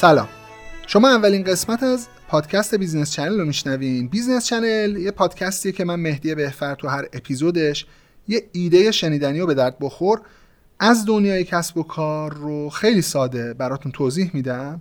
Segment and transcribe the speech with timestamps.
[0.00, 0.28] سلام.
[0.86, 4.08] شما اولین قسمت از پادکست Business Channel رو میشنوین.
[4.08, 7.86] Business Channel یه پادکستیه که من مهدی بهفر تو هر اپیزودش
[8.28, 10.20] یه ایده شنیدنی و به درد بخور.
[10.80, 14.80] از دنیای کسب و کار رو خیلی ساده براتون توضیح میدم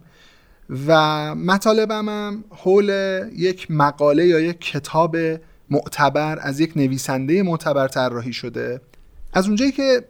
[0.87, 2.89] و مطالبم هم حول
[3.35, 5.17] یک مقاله یا یک کتاب
[5.69, 8.81] معتبر از یک نویسنده معتبر طراحی شده.
[9.33, 10.05] از اونجایی که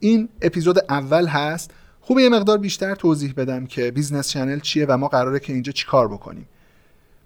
[0.00, 1.70] این اپیزود اول هست
[2.10, 5.72] خوبه یه مقدار بیشتر توضیح بدم که Business Channel چیه و ما قراره که اینجا
[5.72, 6.48] چیکار بکنیم.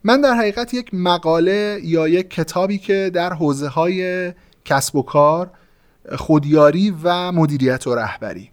[0.04, 4.32] من در حقیقت یک مقاله یا یک کتابی که در حوزه های
[4.64, 5.50] کسب و کار
[6.16, 8.50] خودیاری و مدیریت و رهبری.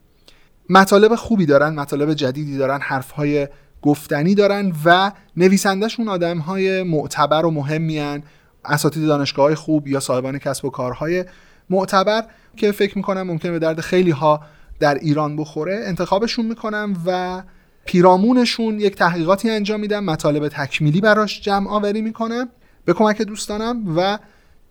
[0.69, 3.47] مطالب خوبی دارن مطالب جدیدی دارن حرفهای
[3.81, 8.21] گفتنی دارن و نویسندهشون آدم های معتبر و مهمی
[8.65, 11.25] اساتید دانشگاه های خوب یا صاحبان کسب و کارهای
[11.69, 12.23] معتبر
[12.57, 14.41] که فکر می‌کنم ممکنه به درد خیلی ها
[14.81, 17.43] در ایران بخوره انتخابشون می‌کنم و
[17.85, 22.49] پیرامونشون یک تحقیقاتی انجام میدم مطالب تکمیلی براش جمع آوری می‌کنم
[22.85, 24.19] به کمک دوستانم و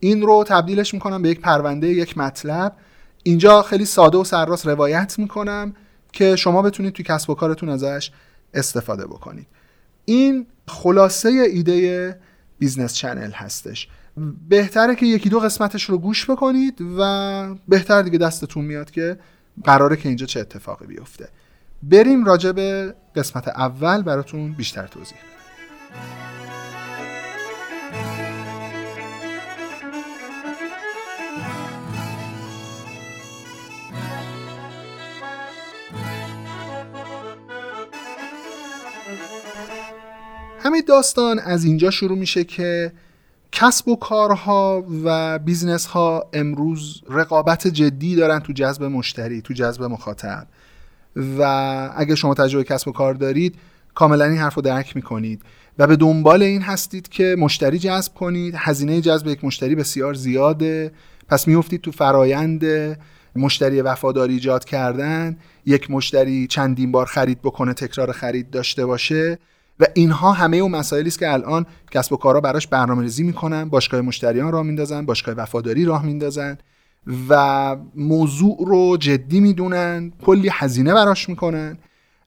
[0.00, 2.76] این رو تبدیلش می‌کنم به یک پرونده یک مطلب.
[3.22, 5.74] اینجا خیلی ساده و سرراست روایت می‌کنم
[6.12, 8.10] که شما بتونید توی کسب و کارتون ازش
[8.54, 9.46] استفاده بکنید.
[10.04, 12.20] این خلاصه ایده
[12.58, 13.88] Business Channel هستش.
[14.48, 19.18] بهتره که یکی دو قسمتش رو گوش بکنید و بهتر دیگه دستتون میاد که
[19.64, 21.28] قراره که اینجا چه اتفاقی بیفته.
[21.82, 25.18] بریم راجع به قسمت اول براتون بیشتر توضیح
[40.62, 42.92] همین داستان از اینجا شروع میشه که
[43.52, 49.82] کسب و کارها و business ها امروز رقابت جدی دارن تو جذب مشتری تو جذب
[49.82, 50.46] مخاطب.
[51.16, 51.42] و
[51.96, 53.54] اگه شما تجربه کسب و کار دارید
[53.94, 55.42] کاملا این حرف رو درک می‌کنید.
[55.78, 58.54] و به دنبال این هستید که مشتری جذب کنید.
[58.56, 60.92] هزینه جذب یک مشتری بسیار زیاده.
[61.28, 62.64] پس میفتید تو فرایند
[63.36, 65.36] مشتری وفاداری ایجاد کردن.
[65.66, 69.38] یک مشتری چندین بار خرید بکنه تکرار خرید داشته باشه.
[69.80, 73.68] و اینها همه اون مسائلی است که الان کسب و کارها براش برنامه ریزی می‌کنن
[73.68, 76.58] باشگاه مشتریان راه میندازن باشگاه وفاداری راه میندازن
[77.28, 81.78] و موضوع رو جدی می‌دونن کلی هزینه براش می‌کنن.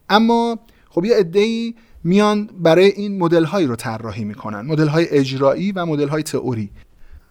[0.10, 0.60] اما
[0.90, 5.86] خب یه عده‌ای میان برای این مدل هایی رو طراحی می‌کنن مدل های اجرایی و
[5.86, 6.70] مدل های تئوری.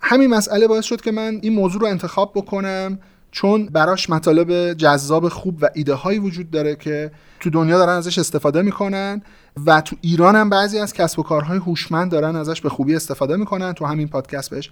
[0.00, 2.98] همین مسئله باعث شد که من این موضوع رو انتخاب بکنم
[3.32, 7.10] چون براش مطالب جذاب خوب و ایده هایی وجود داره که
[7.40, 9.22] تو دنیا دارن ازش استفاده می‌کنن
[9.66, 13.36] و تو ایران هم بعضی از کسب و کارهای هوشمند دارن ازش به خوبی استفاده
[13.36, 13.72] می‌کنن.
[13.72, 14.70] تو همین پادکست بهش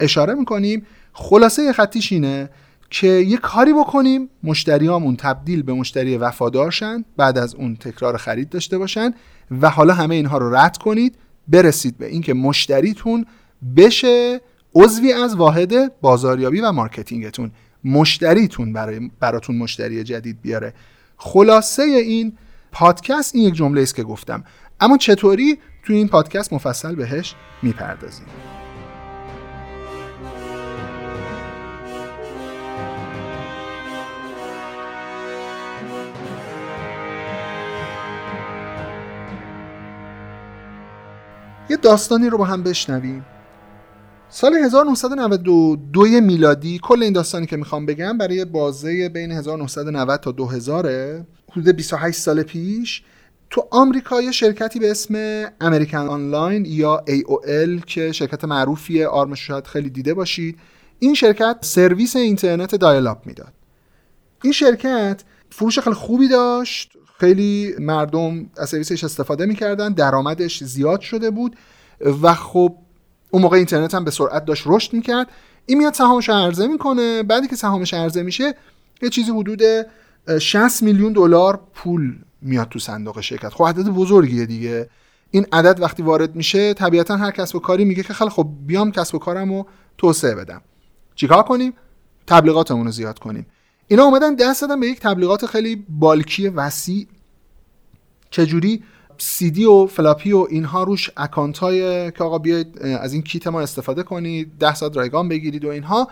[0.00, 0.86] اشاره می‌کنیم.
[1.12, 2.50] خلاصه خطیش اینه
[2.90, 8.78] که یه کاری بکنیم مشتریامون تبدیل به مشتری وفادارشن بعد از اون تکرار خرید داشته
[8.78, 9.14] باشن
[9.60, 11.16] و حالا همه اینها رو رد کنید
[11.48, 13.26] برسید به اینکه مشتریتون
[13.76, 14.40] بشه
[14.74, 17.52] عضوی از واحد بازاریابی و marketing تون.
[17.84, 20.74] مشتریتون برای براتون مشتری جدید بیاره.
[21.16, 22.32] خلاصه این
[22.72, 24.44] پادکست این یک جمله است که گفتم.
[24.80, 28.26] اما چطوری تو این پادکست مفصل بهش می‌پردازیم؟
[41.70, 43.24] یه داستانی رو با هم بشنویم.
[44.32, 50.86] سال 1992 میلادی کل این داستانی که می‌خوام بگم برای بازه بین 1990 تا 2000
[51.50, 53.02] حدود 28 سال پیش
[53.50, 59.66] تو آمریکا یه شرکتی به اسم امریکن آنلاین یا AOL که شرکت معروفیه آرمش شاید
[59.66, 60.58] خیلی دیده باشید
[60.98, 63.52] این شرکت سرویس اینترنت دایل می‌داد.
[64.42, 71.30] این شرکت فروش خیلی خوبی داشت خیلی مردم از سرویسش استفاده می‌کردن درآمدش زیاد شده
[71.30, 71.56] بود
[72.22, 72.76] و خب
[73.30, 75.26] اون موقع اینترنت هم به سرعت داشت رشد می‌کرد.
[75.66, 77.22] این میاد سهامش عرضه می‌کنه.
[77.22, 78.54] بعدی که سهامش عرضه میشه
[79.02, 79.62] یه چیزی حدود
[80.38, 83.48] 60 میلیون دلار پول میاد تو صندوق شرکت.
[83.48, 84.90] خب عدد بزرگیه دیگه.
[85.30, 88.92] این عدد وقتی وارد میشه طبیعتا هر کسب و کاری میگه که خیلی خب بیام
[88.92, 89.66] کسب و کارم رو
[89.98, 90.62] توسعه بدم.
[91.14, 91.72] چیکار کنیم؟
[92.26, 93.46] تبلیغاتمون رو زیاد کنیم.
[93.86, 97.06] اینا اومدن دست دادن به یک تبلیغات خیلی bulk ی وسیع.
[98.30, 98.82] چجوری؟
[99.20, 103.46] سی دی و فلاپی و اینها روش account های که آقا بیاید از این کیت
[103.46, 106.08] ما استفاده کنید ده ساعت رایگان بگیرید و اینها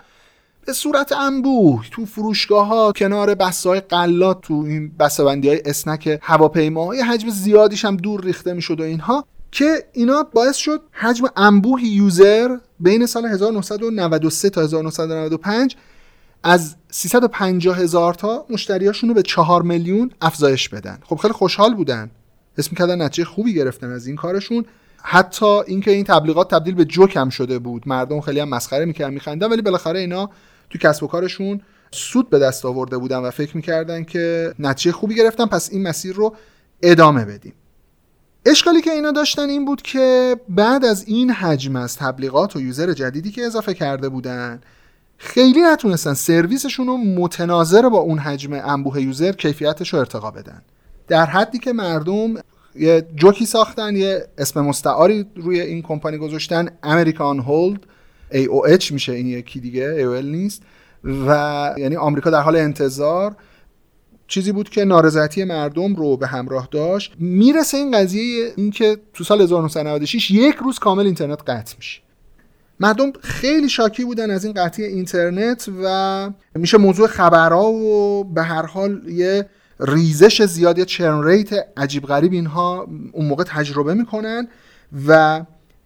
[0.65, 6.19] به صورت انبوه تو فروشگاه ها کنار بسته های غلات تو این بندی های snack
[6.21, 11.83] هواپیماهای حجم زیادیش هم دور ریخته می‌شد و اینها که اینا باعث شد حجم انبوه
[11.83, 15.75] user بین سال 1993 تا 1995
[16.43, 20.99] از 350 هزار تا مشتریاشون رو به 4 میلیون افزایش بدن.
[21.05, 22.11] خب خیلی خوشحال بودن.
[22.59, 24.65] اسم کردن نتیجه خوبی گرفتن از این کارشون.
[25.03, 27.87] حتی اینکه این تبلیغات تبدیل به جوک هم شده بود.
[27.87, 30.29] مردم خیلی هم مسخره می‌کردن میخندن ولی بالاخره اینا
[30.69, 31.61] تو کسب و کارشون
[31.91, 35.45] سود به دست آورده بودن و فکر می‌کردن که نتیجه خوبی گرفتن.
[35.45, 36.35] پس این مسیر رو
[36.81, 37.53] ادامه بدیم.
[38.45, 42.93] اشکالی که اینا داشتن این بود که بعد از این حجم از تبلیغات و یوزر
[42.93, 44.61] جدیدی که اضافه کرده بودن
[45.17, 50.61] خیلی نتونستن سرویسشون رو متناظر با اون حجم انبوه یوزر کیفیتش رو ارتقا بدن.
[51.07, 52.33] در حدی که مردم
[52.75, 57.79] یه جوکی ساختن یه اسم مستعاری روی این کمپانی گذاشتن امریکان هولد
[58.31, 60.63] AOH میشه این یکی دیگه AOL نیست.
[61.27, 63.35] و یعنی آمریکا در حال انتظار.
[64.27, 67.13] چیزی بود که نارضایتی مردم رو به همراه داشت.
[67.19, 72.01] می‌رسه این قضیه اینکه تو سال 1996 یک روز کامل اینترنت قطع میشه.
[72.79, 78.65] مردم خیلی شاکی بودن از این قطعی اینترنت و میشه موضوع خبرها و به هر
[78.65, 79.49] حال یه
[79.79, 84.47] ریزش زیاد یا چرن ریت عجیب غریب اینها اون موقع تجربه می‌کنن
[85.07, 85.41] و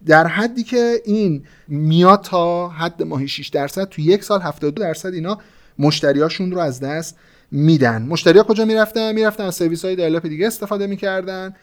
[0.06, 5.14] در حدی که این میاد تا حد ماهی 6 درصد تو یک سال 72 درصد
[5.14, 5.38] اینا
[5.78, 7.16] مشتریاشون رو از دست
[7.50, 8.02] میدن.
[8.02, 11.54] مشتری ها کجا می‌رفتن؟ می‌رفتن از سرویس های دایلپ دیگه استفاده می‌کردن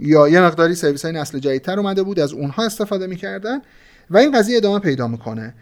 [0.00, 3.58] یا یه مقداری سرویس های نسل جدیدتر اومده بود از اونها استفاده می‌کردن
[4.10, 5.54] و این قضیه ادامه پیدا می‌کنه.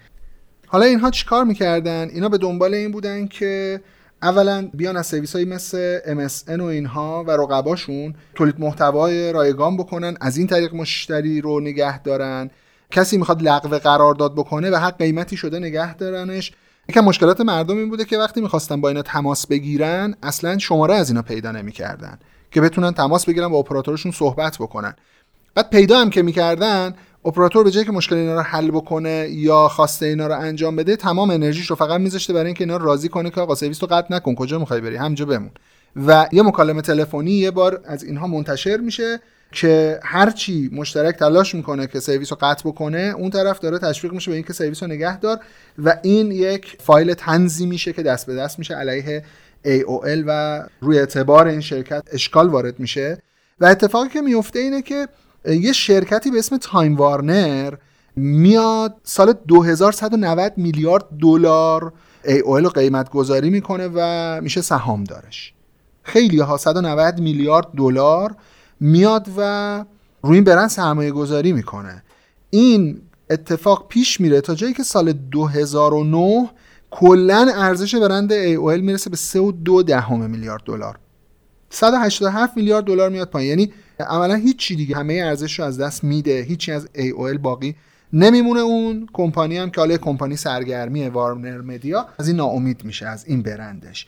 [0.66, 3.80] حالا اینها چیکار می‌کردن؟ اینا به دنبال این بودن که
[4.22, 10.16] اولا بیان از سرویس های مثل MSN و اینها و رقباشون تولید محتوای رایگان بکنن
[10.20, 12.50] از این طریق مشتری رو نگه دارن.
[12.90, 16.52] کسی می‌خواد لغو قرارداد بکنه و هر قیمتی شده نگه دارنش.
[16.88, 21.08] یکم مشکلات مردم این بوده که وقتی می‌خواستن با اینا تماس بگیرن اصلا شماره از
[21.08, 22.18] اینا پیدا نمی‌کردن
[22.50, 24.94] که بتونن تماس بگیرن با اپراتورشون صحبت بکنن.
[25.54, 26.94] بعد پیدا هم که می‌کردن
[27.26, 30.96] اپراتور به جایی که مشکل اینا رو حل بکنه یا خواسته اینا رو انجام بده
[30.96, 34.14] تمام انرژیش رو فقط میذاشته برای اینکه اینا راضی کنه که آقا سرویس رو قطع
[34.14, 35.50] نکن کجا می‌خوای بری؟ همجا بمون.
[36.06, 39.20] و یه مکالمه تلفنی یه بار از اینها منتشر میشه
[39.52, 44.30] که هرچی مشترک تلاش می‌کنه که سرویس رو قطع بکنه اون طرف داره تشویق میشه
[44.30, 45.38] به اینکه سرویس رو نگه دار
[45.78, 49.24] و این یک فایل تنظیم میشه که دست به دست میشه علیه
[49.64, 53.18] AOL و روی اعتبار این شرکت اشکال وارد میشه.
[53.60, 55.08] و اتفاقی که میفته اینه که
[55.46, 57.74] یه شرکتی به اسم تایم وارنر
[58.16, 61.92] میاد سال 2190 میلیارد دلار
[62.24, 65.52] AOL رو قیمت گذاری می‌کنه و میشه سهام دارش.
[66.02, 68.36] خیلی ها 190 میلیارد دلار
[68.80, 69.84] میاد و
[70.22, 72.02] روی این برند سرمایه گذاری می‌کنه.
[72.50, 73.00] این
[73.30, 76.50] اتفاق پیش میره تا جایی که سال 2009
[76.90, 80.98] کلا ارزش برند AOL می‌رسه به 3.2 دهم میلیارد دلار.
[81.76, 83.48] 187 میلیارد دلار میاد پایین.
[83.48, 84.96] یعنی عملا هیچی دیگه.
[84.96, 86.40] همه ارزش رو از دست میده.
[86.40, 87.76] هیچی از AOL باقی
[88.12, 89.08] نمیمونه اون.
[89.12, 94.06] کمپانی هم که حالا کمپانی سرگرمی وارنر مدیا از این ناامید میشه از این برندش.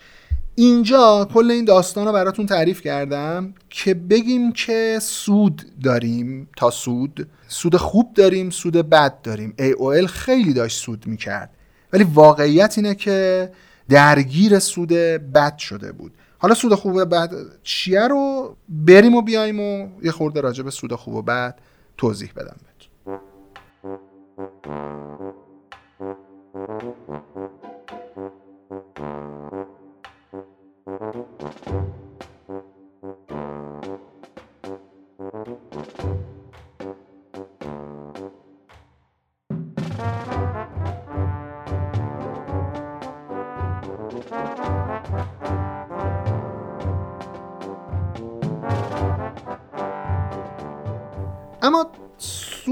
[0.54, 7.28] اینجا کل این داستان رو براتون تعریف کردم که بگیم که سود داریم تا سود.
[7.48, 9.54] سود خوب داریم سود بد داریم.
[9.58, 11.50] AOL خیلی داشت سود می‌کرد.
[11.92, 13.50] ولی واقعیت اینه که
[13.88, 14.92] درگیر سود
[15.34, 16.12] بد شده بود.
[16.38, 17.30] حالا سود خوب و بد
[17.62, 21.58] چیه رو بریم و بیایم و یه خورده راجع به سود خوب و بد
[21.96, 22.88] توضیح بدم بهتون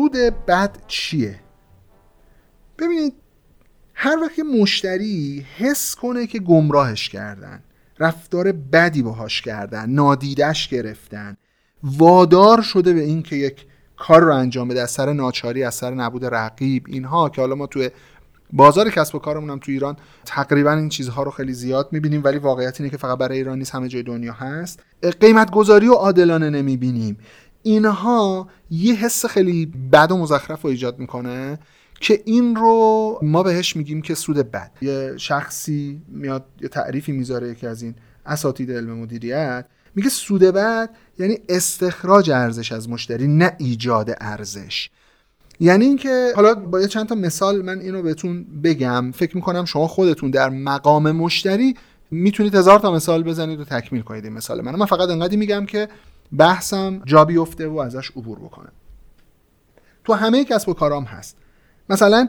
[0.06, 1.40] سود بد چیه؟
[2.78, 3.12] ببینید
[3.94, 7.62] هر وقت مشتری حس کنه که گمراهش کردن
[7.98, 11.36] رفتار بدی باهاش کردن نادیدش گرفتن
[11.82, 15.94] وادار شده به این که یک کار رو انجام بده از سر ناچاری از سر
[15.94, 17.90] نبود رقیب اینها که حالا ما توی
[18.52, 22.38] بازار کسب و کارمون هم تو ایران تقریبا این چیزها رو خیلی زیاد می‌بینیم ولی
[22.38, 24.82] واقعیت اینه که فقط برای ایران نیست همه جای دنیا هست.
[25.20, 27.18] قیمت گذاری و عادلانه نمی‌بینیم.
[27.66, 31.58] اینها یه حس خیلی بد و مزخرف رو ایجاد می‌کنه
[32.00, 34.70] که این رو ما بهش میگیم که سود بد.
[34.82, 37.94] یه شخصی میاد یه تعریفی می‌ذاره یکی از این
[38.26, 44.90] اساتید علم مدیریت میگه سود بد یعنی استخراج ارزش از مشتری نه ایجاد ارزش.
[45.61, 49.11] یعنی اینکه حالا با یه چند تا مثال من اینو بهتون بگم.
[49.11, 51.75] فکر می‌کنم شما خودتون در مقام مشتری
[52.11, 55.66] می‌تونید هزار تا مثال بزنید و تکمیل کنید این مثال من من فقط انقدر میگم
[55.66, 55.88] که
[56.38, 58.68] بحثم جا بیفته و ازش عبور بکنه
[60.04, 61.37] تو همه کسب و کارام هست.
[61.88, 62.28] مثلا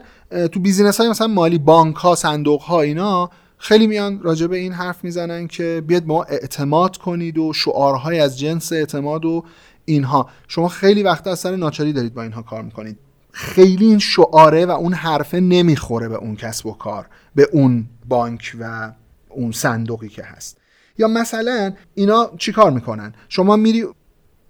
[0.52, 4.72] تو بیزینس های مثلا مالی بانک ها صندوق ها اینا خیلی میان راجع به این
[4.72, 9.44] حرف می‌زنن که بیاد ما اعتماد کنید و شعارهای از جنس اعتماد و
[9.84, 10.28] اینها.
[10.48, 12.98] شما خیلی وقتا از سر ناچاری دارید با اینها کار می‌کنید.
[13.32, 18.56] خیلی این شعاره و اون حرفه نمی‌خوره به اون کسب و کار به اون بانک
[18.60, 18.92] و
[19.28, 20.60] اون صندوقی که هست.
[20.98, 23.84] یا مثلا اینا چیکار می‌کنن؟ شما میری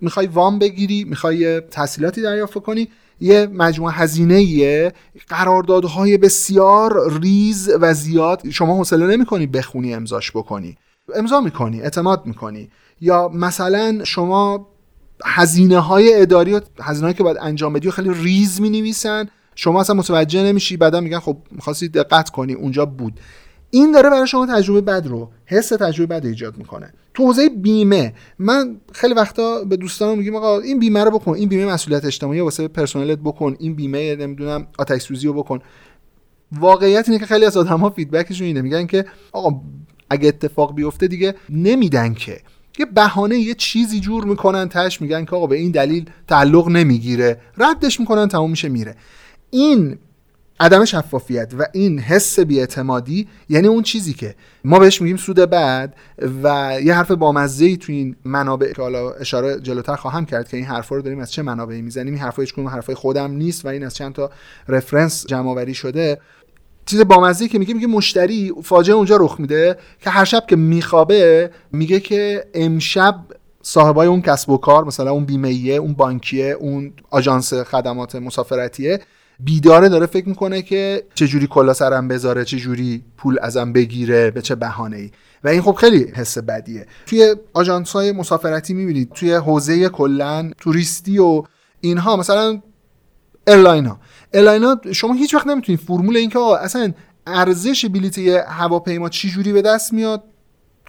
[0.00, 2.88] می‌خوای وام بگیری می‌خوای تحصیلاتی دریافت کنی
[3.21, 4.93] یه مجموعه هزینه
[5.28, 8.50] قراردادهای بسیار ریز و زیاد.
[8.50, 10.76] شما حوصله نمی‌کنی بخونی امضاش بکنی.
[11.14, 12.71] امضا می‌کنی اعتماد می‌کنی.
[13.00, 14.69] یا مثلا شما
[15.25, 19.81] هزینه های اداری و هزینه که باید انجام بدی و خیلی ریز می نویسن شما
[19.81, 23.21] اصلا متوجه نمیشی بعدا میگن خب می‌خواستی دقت کنی اونجا بود.
[23.70, 26.92] این داره برای شما تجربه بد رو حس تجربه بد ایجاد می‌کنه.
[27.14, 31.48] تو حوزه بیمه من خیلی وقتا به دوستانم میگم آقا این بیمه رو بکن این
[31.48, 35.58] بیمه مسئولیت اجتماعی واسه پرسنلت بکن این بیمه نمی‌دونم آتش سوزی رو بکن.
[36.52, 38.62] واقعیت اینه که خیلی از آدما فیدبکشون اینه.
[38.62, 39.60] میگن که آقا
[40.10, 42.40] اگه اتفاق بیفته دیگه نمیدن که.
[42.78, 47.40] یه بهانه یه چیزی جور می‌کنن تش میگن که آقا به این دلیل تعلق نمی‌گیره.
[47.58, 48.96] ردش می‌کنن تموم میشه میره.
[49.50, 49.98] این
[50.61, 54.35] عدم شفافیت و این حس بیاعتمادی یعنی اون چیزی که
[54.65, 55.95] ما بهش میگیم سود بعد
[56.43, 60.57] و یه حرف بامزه ای تو این منابع که حالا اشاره جلوتر خواهم کرد که
[60.57, 63.69] این حرفا رو داریم از چه منابعی می‌زنیم این حرفا هیچ حرفای خودم نیست و
[63.69, 64.31] این از چند تا
[64.69, 66.21] رفرنس جمع آوری شده.
[66.87, 71.50] چیز بامزه که میگه میگه مشتری فاجعه اونجا رخ میده که هر شب که میخوابه
[71.73, 73.15] میگه که امشب
[73.62, 79.00] صاحبای اون کسب و کار مثلا اون بیمهیه اون بانکیه اون آژانس خدمات مسافرتیه
[79.40, 84.54] بیداره داره فکر می‌کنه که چجوری کلاه سرم بذاره چجوری پول ازم بگیره به چه
[84.54, 85.11] بهانه ای
[85.45, 86.87] و این خب خیلی حس بدیه.
[87.07, 91.42] توی آژانس های مسافرتی می‌بینید توی حوزه کلا توریستی و
[91.80, 92.62] اینها مثلا
[93.49, 94.00] airline ها
[94.35, 96.92] airline شما هیچ وقت نمی‌تونید فرمول این که اصلا
[97.26, 98.18] ارزش بلیت
[98.49, 100.25] هواپیما چه جوری به دست میاد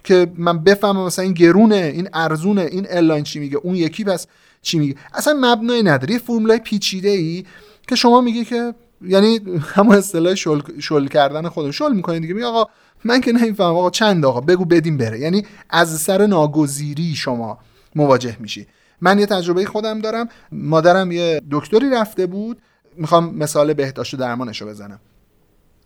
[0.04, 4.26] که من بفهمم مثلا این گرونه این ارزونه این airline چی میگه اون یکی پس
[4.62, 6.12] چی میگه؟ اصلا مبنای نداره.
[6.12, 7.44] یه فرمولای پیچیده ای
[7.90, 9.40] که شما میگی که یعنی
[9.74, 12.34] همون اصطلاح شل, شل کردن خودم شل می‌کنید دیگه.
[12.34, 12.64] میگه آقا
[13.04, 13.76] من که نمی‌فهمم.
[13.76, 15.18] آقا چند آقا؟ بگو بدیم بره.
[15.18, 17.58] یعنی از سر ناگزیری شما
[17.94, 18.66] مواجه میشی.
[19.00, 20.28] من یه تجربه خودم دارم.
[20.52, 22.58] مادرم یه دکتری رفته بود.
[22.96, 25.00] می‌خوام مثال بهداشت و درمانشو بزنم.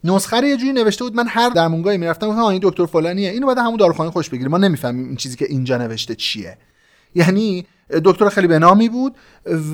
[0.04, 1.14] نسخه یه جوری نوشته بود.
[1.16, 2.28] من هر درمونگاهی می‌رفتم.
[2.28, 3.30] گفتم این دکتر فلانیه.
[3.30, 4.50] اینو بعد همون داروخانه خوش بگیریم.
[4.50, 6.58] ما نمی‌فهمیم این چیزی که اینجا نوشته چیه.
[7.14, 9.16] یعنی دکتر خیلی به نامی بود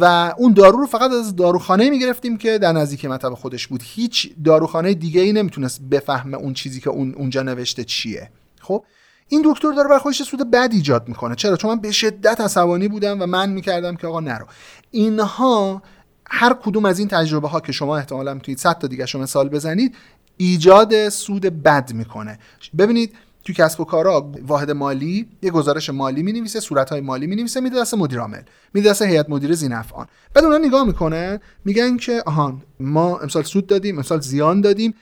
[0.01, 3.83] و اون دارو رو فقط از داروخانه می‌گرفتیم که در نزدیک مطب خودش بود.
[3.85, 8.31] هیچ داروخانه دیگه ای نمی‌تونست بفهمه اون چیزی که اون اونجا نوشته چیه.
[8.61, 8.85] خب
[9.29, 11.35] این دکتر داره برای خودش سود بد ایجاد می‌کنه.
[11.35, 14.47] چرا؟ چون من به شدت عصبانی بودم و من می‌کردم که آقا نرو.
[14.91, 15.83] اینها
[16.27, 19.49] هر کدوم از این تجربه ها که شما احتمالا می‌تونید 100 تا دیگه شما مثال
[19.49, 19.95] بزنید
[20.37, 22.39] ایجاد سود بد می‌کنه.
[22.79, 27.27] ببینید تو کسب و کارا واحد مالی یه گزارش مالی می نویسه صورت های مالی
[27.27, 28.43] می نویسه میده دست مدیر عامل.
[28.75, 33.67] میده دست هیئت مدیره زینفعان بعد اونا نگاه می‌کنن میگن که آهان ما امسال سود
[33.67, 34.95] دادیم امسال زیان دادیم.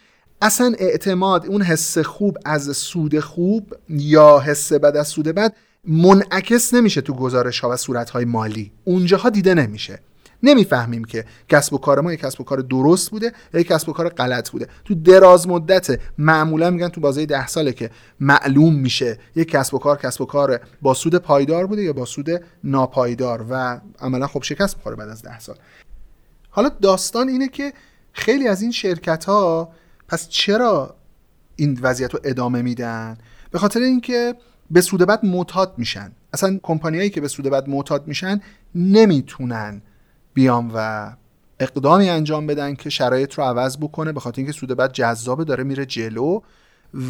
[0.42, 5.54] اصلا اعتماد اون حس خوب از سود خوب یا حس بد از سود بد
[5.84, 8.72] منعکس نمیشه تو گزارش ها و صورت های مالی.
[8.84, 10.00] اونجاها دیده نمیشه.
[10.42, 13.88] نمی‌فهمیم که کسب و کار ما یک کسب و کار درست بوده یا یک کسب
[13.88, 14.68] و کار غلط بوده.
[14.84, 17.90] تو دراز مدت معمولا میگن تو بازه ده ساله که
[18.20, 22.04] معلوم میشه یک کسب و کار کسب و کار با سود پایدار بوده یا با
[22.04, 22.28] سود
[22.64, 25.56] ناپایدار و عملا خب شکست می‌خوره بعد از ده سال.
[26.50, 27.72] حالا داستان اینه که
[28.12, 29.72] خیلی از این شرکت ها
[30.08, 30.96] پس چرا
[31.56, 33.18] این وضعیت رو ادامه میدن؟
[33.50, 34.34] به خاطر اینکه
[34.70, 36.12] به سود بد معتاد میشن.
[36.32, 38.40] اصلا کمپانیایی که به سود بد معتاد میشن
[38.74, 39.82] نمی‌تونن
[40.38, 41.10] بیام و
[41.60, 45.64] اقدامی انجام بدن که شرایط رو عوض بکنه به خاطر اینکه سود بعد جذابه داره
[45.64, 46.40] میره جلو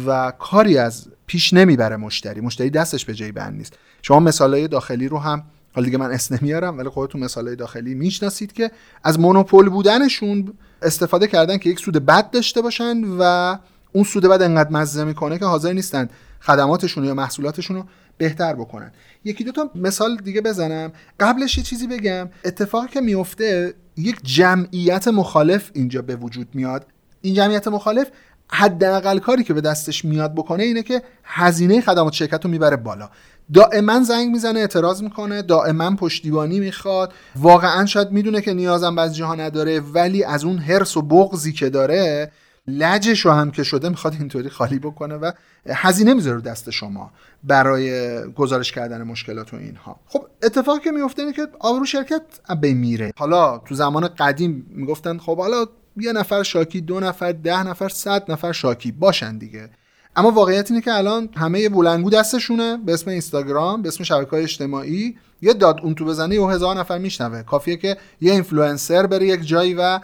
[0.05, 2.41] و کاری از پیش نمی‌بره مشتری.
[2.41, 3.73] مشتری دستش به جای بند نیست.
[4.01, 5.43] شما مثالای داخلی رو هم
[5.73, 8.71] حالا دیگه من اسم نمیارم ولی خودتون مثالای داخلی می‌شناسید که
[9.03, 13.55] از مونوپول بودنشون استفاده کردن که یک سود بد داشته باشن و
[13.93, 16.09] اون سود بد انقدر مزه می‌کنه که حاضر نیستن
[16.41, 17.83] خدماتشون یا محصولاتشون رو
[18.19, 18.91] بهتر بکنن.
[19.23, 20.91] یکی دو تا مثال دیگه بزنم.
[21.19, 22.29] قبلش یه چیزی بگم.
[22.45, 26.85] اتفاقی که میفته یک جمعیت مخالف اینجا به وجود میاد.
[27.21, 28.07] این جمعیت مخالف
[28.51, 33.09] حداقل کاری که به دستش میاد بکنه اینه که هزینه خدمات شرکت رو می‌بره بالا.
[33.53, 37.13] دائما زنگ می‌زنه اعتراض می‌کنه دائما پشتیبانی می‌خواد.
[37.35, 41.69] واقعا شاید می‌دونه که نیازم بعضی جاها نداره ولی از اون حرس و بغضی که
[41.69, 42.31] داره
[42.69, 45.31] لجش رو هم که شده می‌خواد اینطوری خالی بکنه و
[45.67, 47.11] هزینه می‌ذاره دست شما
[47.43, 49.99] برای گزارش کردن مشکلات و اینها.
[50.07, 52.21] خب اتفاقی که میفته اینه که آبرو شرکت
[52.61, 53.11] به میره.
[53.17, 55.65] حالا تو زمان قدیم می‌گفتن خب حالا
[55.97, 59.69] یه نفر شاکی دو نفر ده نفر صد نفر شاکی باشن دیگه.
[60.15, 64.43] اما واقعیت اینه که الان همه بلنگو دستشونه به اسم اینستاگرام به اسم شبکه های
[64.43, 65.17] اجتماعی.
[65.41, 67.43] یه داد اون تو بزنه یه هزار نفر میشنوه.
[67.43, 69.99] کافیه که یه اینفلوئنسر بره یک جایی و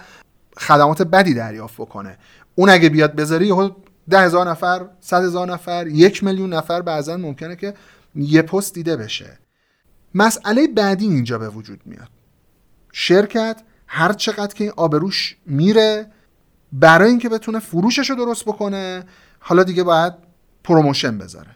[0.58, 2.18] خدمات بدی دریافت بکنه.
[2.56, 3.70] اون اگه بیاد بذاری یهو
[4.10, 7.74] ده هزار نفر صد هزار نفر یک میلیون نفر بعضا ممکنه که
[8.16, 9.40] یه پست دیده بشه.
[10.16, 12.10] مسئله بعدی اینجا به وجود میاد.
[12.92, 16.08] شرکت هر چقدر که این آبروش میره
[16.72, 19.04] برای اینکه بتونه فروشش رو درست بکنه
[19.40, 20.14] حالا دیگه باید
[20.64, 21.56] promotion بذاره.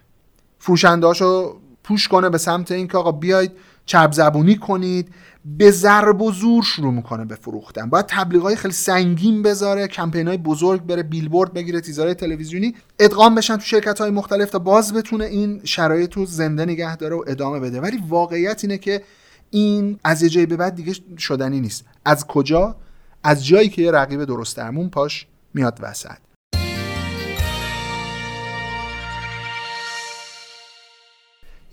[0.59, 3.51] فروشندهاشو push کنه به سمت اینکه آقا بیاید
[3.85, 5.13] چرب زبونی کنید.
[5.45, 7.89] به ضرب و زور شروع می‌کنه به فروختن.
[7.89, 13.55] باید تبلیغای خیلی سنگین بذاره کمپین های بزرگ بره بیلبورد بگیره تیزارهای تلویزیونی ادغام بشن
[13.55, 17.59] تو شرکت های مختلف تا باز بتونه این شرایط رو زنده نگه داره و ادامه
[17.59, 17.81] بده.
[17.81, 19.03] ولی واقعیت اینه که
[19.49, 21.85] این از یه جایی به بعد دیگه شدنی نیست.
[22.05, 22.75] از کجا؟
[23.23, 26.17] از جایی که یه رقیب درست درمون پاش میاد وسط.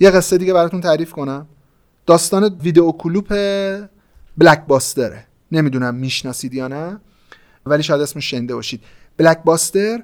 [0.00, 1.46] یه قصه دیگه براتون تعریف کنم.
[2.06, 3.28] داستان ویدیو کلوپ
[4.38, 7.00] بلک باستره نمی‌دونم می‌شناسید یا نه
[7.66, 8.80] ولی شاید اسمش شنده باشید.
[9.16, 10.02] بلک باستر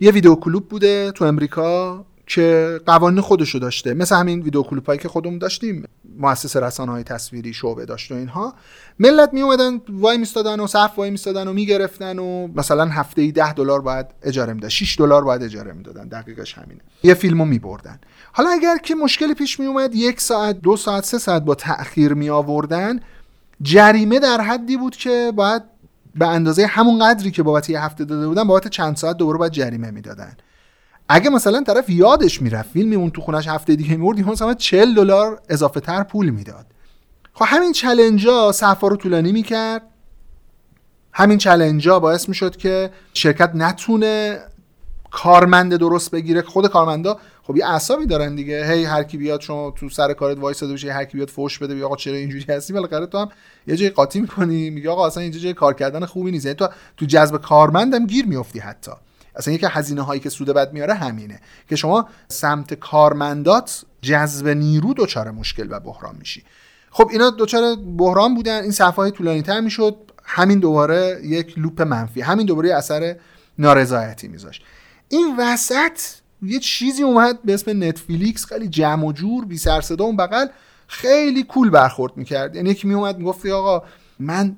[0.00, 2.04] یه ویدیو کلوپ بوده تو امریکا.
[2.26, 3.94] که قوانین خودشو داشته.
[3.94, 5.88] مثل همین ویدیو کلوپ هایی که خودمون داشتیم
[6.18, 8.54] مؤسسه رسانه های تصویری شعبه داشت و اینها.
[8.98, 13.32] ملت می اومدن وای میستادن و صف وای میستادن و می‌گرفتن و مثلا هفته ای
[13.32, 16.08] 10 دلار باید اجاره می‌داد 6 دلار باید اجاره می‌دادن.
[16.08, 16.80] دقیقش همینه.
[17.02, 18.00] یه فیلمو میبردن.
[18.32, 22.14] حالا اگر که مشکلی پیش می اومد یک ساعت دو ساعت سه ساعت با تاخیر
[22.14, 23.00] می آوردن
[23.62, 25.62] جریمه در حدی بود که باید
[26.14, 29.52] به اندازه همون قدری که بابت یه هفته داده بودن بابت چند ساعت دوباره باید
[29.52, 30.36] جریمه می‌دادن.
[31.08, 35.40] اگه مثلا طرف یادش می‌رفت فیلمی اون تو خونش هفته دیگه میورد مثلا 40 دلار
[35.48, 36.66] اضافه تر پول می‌داد.
[37.32, 39.82] خب همین چلنجا صفا رو طولانی می‌کرد.
[41.12, 44.38] همین چلنجا باعث می‌شد که شرکت نتونه
[45.10, 46.42] کارمند درست بگیره.
[46.42, 48.66] خود کارمندا خب یه اعصابی دارن دیگه.
[48.66, 51.74] هی هر کی بیاد شما تو سر کارت وایساده بشه هر کی بیاد فوش بده
[51.74, 53.28] بیا آقا چرا اینجوری هستی؟ بالاخره تو هم
[53.66, 54.70] یه جای قاطی می‌کنی.
[54.70, 56.44] میگه آقا اصلا اینجا جای کار کردن خوبی نیست.
[56.46, 58.92] یعنی تو تو جذب کارمندم گیر میافتی حتی.
[59.36, 64.94] اصلا یکی هزینه هایی که سود بد میاره همینه که شما سمت کارمندات جذب نیرو
[64.96, 66.42] دچار مشکل و بحران میشی.
[66.90, 72.20] خب اینا دچار بحران بودن این صفحه طولانی تر می‌شد همین دوباره یک لوپ منفی
[72.20, 73.16] همین دوباره اثر
[73.58, 74.64] نارضایتی میذاشت.
[75.08, 76.00] این وسط
[76.42, 80.46] یه چیزی اومد به اسم نتفلیکس خیلی جمع و جور بی سر صدا اون بغل
[80.86, 82.56] خیلی کول برخورد می‌کرد.
[82.56, 83.86] یعنی یکی میومد می‌گفت آقا
[84.18, 84.56] من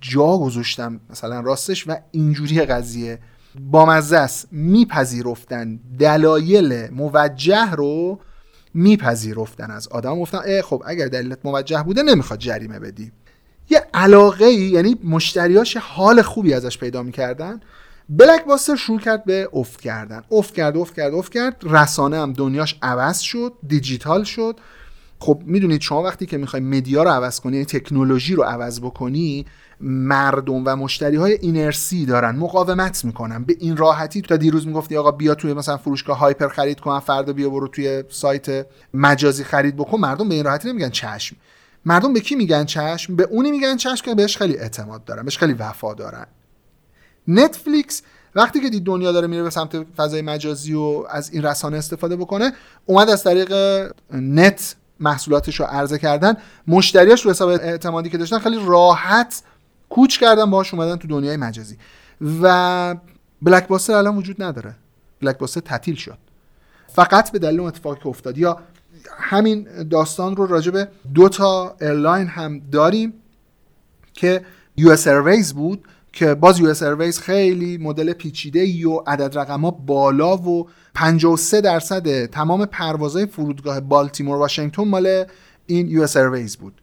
[0.00, 3.18] جا گذاشتم مثلا راستش و اینجوری قضیه
[3.58, 4.48] بامزه است.
[4.52, 5.80] میپذیرفتن.
[5.98, 8.20] دلایل موجه رو
[8.74, 10.20] میپذیرفتن از آدم.
[10.20, 13.12] گفتن خب اگر دلیلت موجه بوده نمی‌خواد جریمه بدی.
[13.70, 17.60] یه علاقه ای یعنی مشتریاش حال خوبی ازش پیدا می‌کردن.
[18.08, 20.22] بلک باستر شروع کرد به افت کردن.
[20.30, 21.56] افت کرد افت کرد افت کرد.
[21.62, 24.60] رسانه هم دنیاش عوض شد دیجیتال شد.
[25.18, 29.46] خب می‌دونید شما وقتی که می‌خوای مدیا رو عوض کنی یعنی تکنولوژی رو عوض بکنی
[29.80, 33.44] مردم و مشتری های اینرسی دارن مقاومت می‌کنن.
[33.44, 37.32] به این راحتی تا دیروز می‌گفتی آقا بیا توی مثلا فروشگاه هایپر خرید کن فردا
[37.32, 39.98] بیا برو توی سایت مجازی خرید بکن.
[39.98, 41.36] مردم به این راحتی نمیگن چشم.
[41.84, 45.38] مردم به کی میگن چشم؟ به اونی میگن چشم که بهش خیلی اعتماد دارن بهش
[45.38, 46.26] خیلی وفا دارن.
[47.28, 48.02] نتفلیکس
[48.34, 52.16] وقتی که دید دنیا داره میره به سمت فضای مجازی و از این رسانه استفاده
[52.16, 52.52] بکنه
[52.86, 53.52] اومد از طریق
[54.12, 56.34] نت محصولاتش رو عرضه کردن.
[56.66, 59.42] مشتریاش رو حساب اعتمادی که داشتن خیلی راحت
[59.90, 61.76] کوچ کردن باهاش اومدن تو دنیای مجازی.
[62.42, 62.96] و
[63.42, 64.76] بلک باستر الان وجود نداره.
[65.22, 66.18] Blockbuster تعطیل شد.
[66.88, 68.38] فقط به دلیل اون اتفاقی که افتاد.
[68.38, 68.58] یا
[69.18, 73.14] همین داستان رو راجع به دو تا airline هم داریم
[74.12, 74.44] که
[74.76, 82.26] US بود که باز US خیلی مدل پیچیده و عدد رقم بالا و 53 درصد
[82.26, 85.24] تمام پروازهای فرودگاه بالتیمور واشنگتن مال
[85.66, 86.80] این US بود.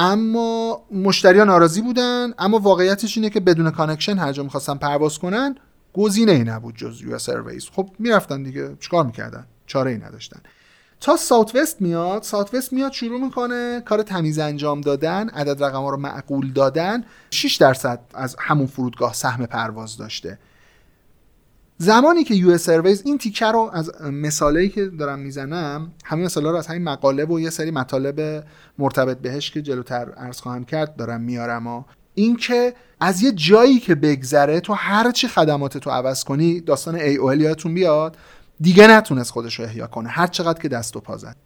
[0.00, 2.34] اما مشتریان ناراضی بودن.
[2.38, 5.54] اما واقعیتش اینه که بدون connection هر جا می‌خواستن پرواز کنن
[5.94, 8.76] گزینه ای نبود جز یو اس خب می‌رفتن دیگه.
[8.80, 10.40] چیکار می‌کردن؟ چاره ای نداشتن.
[11.00, 15.82] تا ساوت وست میاد ساوت وست میاد شروع می‌کنه کار تمیز انجام دادن عدد رقم
[15.82, 17.04] ها رو معقول دادن.
[17.30, 20.38] 6 درصد از همون فرودگاه سهم پرواز داشته.
[21.82, 26.56] زمانی که یو سرویز این تیکه رو از مثالایی که دارم می‌زنم همین مثالا رو
[26.56, 28.44] از همین مقاله و یه سری مطالب
[28.78, 31.82] مرتبط بهش که جلوتر عرض خواهم کرد دارم میارم و
[32.14, 37.16] اینکه از یه جایی که بگذره تو هر چی خدمات تو عوض کنی داستان ای
[37.16, 38.16] او یادتون بیاد
[38.60, 40.08] دیگه نتونست خودش رو احیا کنه.
[40.08, 41.36] هر چقدر که دست و پا زد.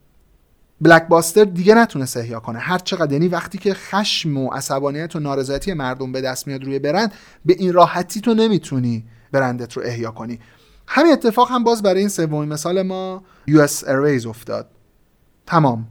[0.81, 2.59] بلک باستر دیگه نتونست احیا کنه.
[2.59, 6.79] هر چقدر یعنی وقتی که خشم و عصبانیت و نارضایتی مردم به دست میاد روی
[6.79, 7.13] برند
[7.45, 10.41] به این راحتی تو نمی‌تونی برندت رو احیا کنی.
[10.87, 14.71] همین اتفاق هم باز برای این سومین مثال ما US Airways افتاد.
[15.47, 15.89] تمام.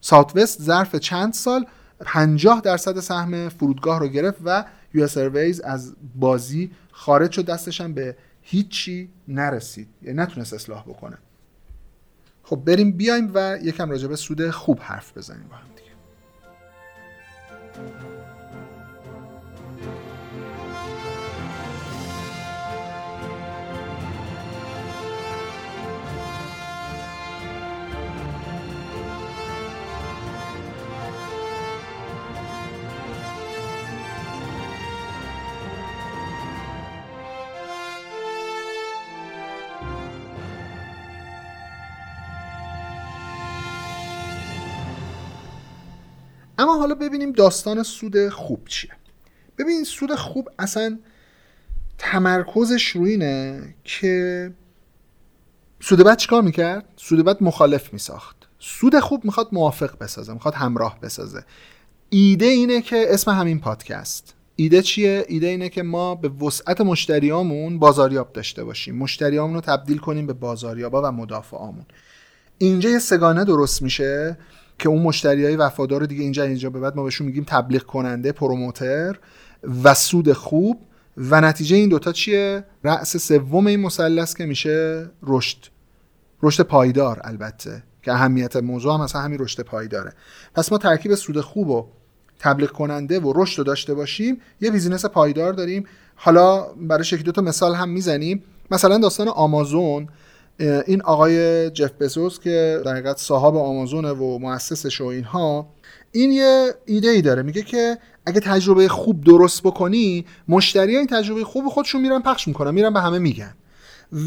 [0.00, 1.66] ساوت وست ظرف چند سال
[2.00, 7.44] 50 درصد سهم فرودگاه رو گرفت و US Airways از بازی خارج شد.
[7.44, 9.88] دستش هم به هیچی نرسید.
[10.02, 11.18] یعنی نتونست اصلاح بکنه.
[12.42, 15.90] خب بریم بیایم و یکم راجع به سود خوب حرف بزنیم با هم دیگه.
[46.60, 48.90] اما حالا ببینیم داستان سود خوب چیه.
[49.58, 50.98] ببین سود خوب اصلا
[51.98, 54.52] تمرکزش روی اینه که
[55.80, 58.36] سود بد چیکار می‌کرد؟ سود بد مخالف میساخت.
[58.58, 61.44] سود خوب می‌خواد موافق بسازه می‌خواد همراه بسازه.
[62.10, 64.34] ایده اینه که اسم همین پادکست.
[64.56, 68.96] ایده چیه؟ ایده اینه که ما به وسعت مشتریامون بازاریاب داشته باشیم.
[68.96, 71.86] مشتریامون رو تبدیل کنیم به بازاریابا و مدافعامون.
[72.58, 74.38] اینجا یه سگانه درست میشه.
[74.80, 77.82] که اون مشتری های وفادار رو دیگه اینجا اینجا به بعد ما بهشون میگیم تبلیغ
[77.82, 79.18] کننده پروموتر
[79.84, 80.80] و سود خوب.
[81.16, 85.58] و نتیجه این دوتا چیه؟ رأس سوم این مثلث که میشه رشد.
[86.42, 90.12] رشد پایدار البته که اهمیت موضوع هم مثلا همین رشد پایداره.
[90.54, 91.86] پس ما ترکیب سود خوب و
[92.38, 94.40] تبلیغ کننده و رشد رو داشته باشیم.
[94.60, 95.84] یه بیزینس پایدار داریم.
[96.14, 98.42] حالا برای شکل دو تا مثال هم می‌زنیم.
[98.70, 100.08] مثلا داستان آمازون.
[100.60, 105.68] این آقای جف بزوس که در حقیقت صاحب آمازونه و مؤسسش و اینها
[106.12, 107.42] این یه ایده ای داره.
[107.42, 112.70] میگه که اگه تجربه خوب درست بکنی مشتری این تجربه خوب خودشون میرن پخش می‌کنن
[112.70, 113.54] میرن به همه میگن.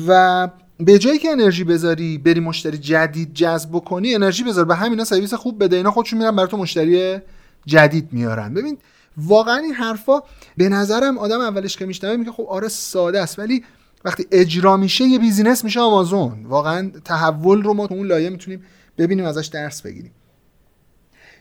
[0.07, 5.03] و به جایی که انرژی بذاری بری مشتری جدید جذب بکنی انرژی بذار به همینا
[5.03, 5.75] سرویس خوب بده.
[5.75, 7.17] اینا خودشون میرن برای تو مشتری
[7.65, 8.53] جدید میارن.
[8.53, 8.77] ببین
[9.17, 10.21] واقعا این حرفا
[10.57, 13.39] به نظرم آدم اولش که میشنوه میگه خب آره ساده است.
[13.39, 13.63] ولی
[14.05, 16.45] وقتی اجرا میشه یه business میشه آمازون.
[16.45, 18.63] واقعا تحول رو ما تو اون لایه می‌تونیم
[18.97, 20.11] ببینیم ازش درس بگیریم.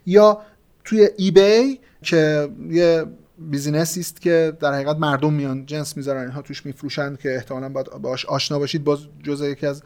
[0.06, 0.42] یا
[0.84, 3.04] توی eBay که یه
[3.38, 7.68] business ی است که در حقیقت مردم میان جنس می‌ذارن اینها توش میفروشن که احتمالا
[7.68, 8.84] باید باش آشنا باشید.
[8.84, 9.82] باز جزء یکی از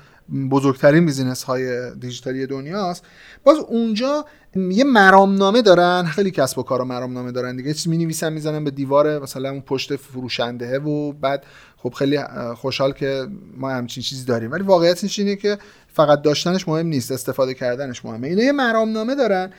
[0.50, 3.04] بزرگترین business های دیجیتالی دنیاست.
[3.44, 4.26] باز اونجا
[4.56, 7.74] یه مرامنامه دارن خیلی کسب و کار مرامنامه دارن دیگه.
[7.74, 11.44] چیزی می نویسن می‌زنن به دیوار مثلا اون پشت فروشنده و بعد
[11.76, 12.18] خب خیلی
[12.54, 14.52] خوشحال که ما همچین چیزی داریم.
[14.52, 18.28] ولی واقعیتش اینه که فقط داشتنش مهم نیست استفاده کردنش مهمه.
[18.28, 19.52] اینا یه مرامنامه دارن.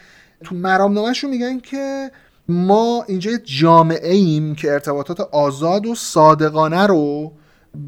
[0.44, 2.12] تو مرامنامهشون میگن که
[2.50, 7.32] ما اینجا جامعه ایم که ارتباطات آزاد و صادقانه رو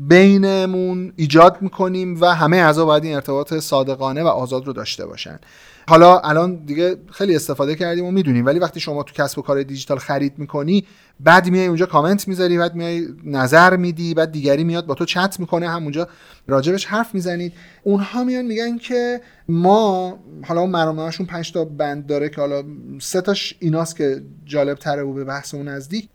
[0.08, 5.39] بینمون ایجاد می‌کنیم و همه اعضا باید این ارتباط صادقانه و آزاد رو داشته باشن.
[5.88, 9.63] حالا الان دیگه خیلی استفاده کردیم و می‌دونیم ولی وقتی شما تو کسب و کار
[9.63, 10.86] دیجیتال خرید می‌کنی
[11.19, 15.39] بعد میای اونجا کامنت می‌ذاری بعد میای نظر میدی بعد دیگری میاد با تو چت
[15.39, 16.08] می‌کنه همونجا
[16.47, 17.54] راجبش حرف می‌زنید.
[17.84, 22.63] اونها میان میگن که ما حالا اون مرامنامهشون 5 تا بند داره که حالا
[22.99, 26.10] سه تاش ایناست که جالب تره و به بحث اون نزدیک.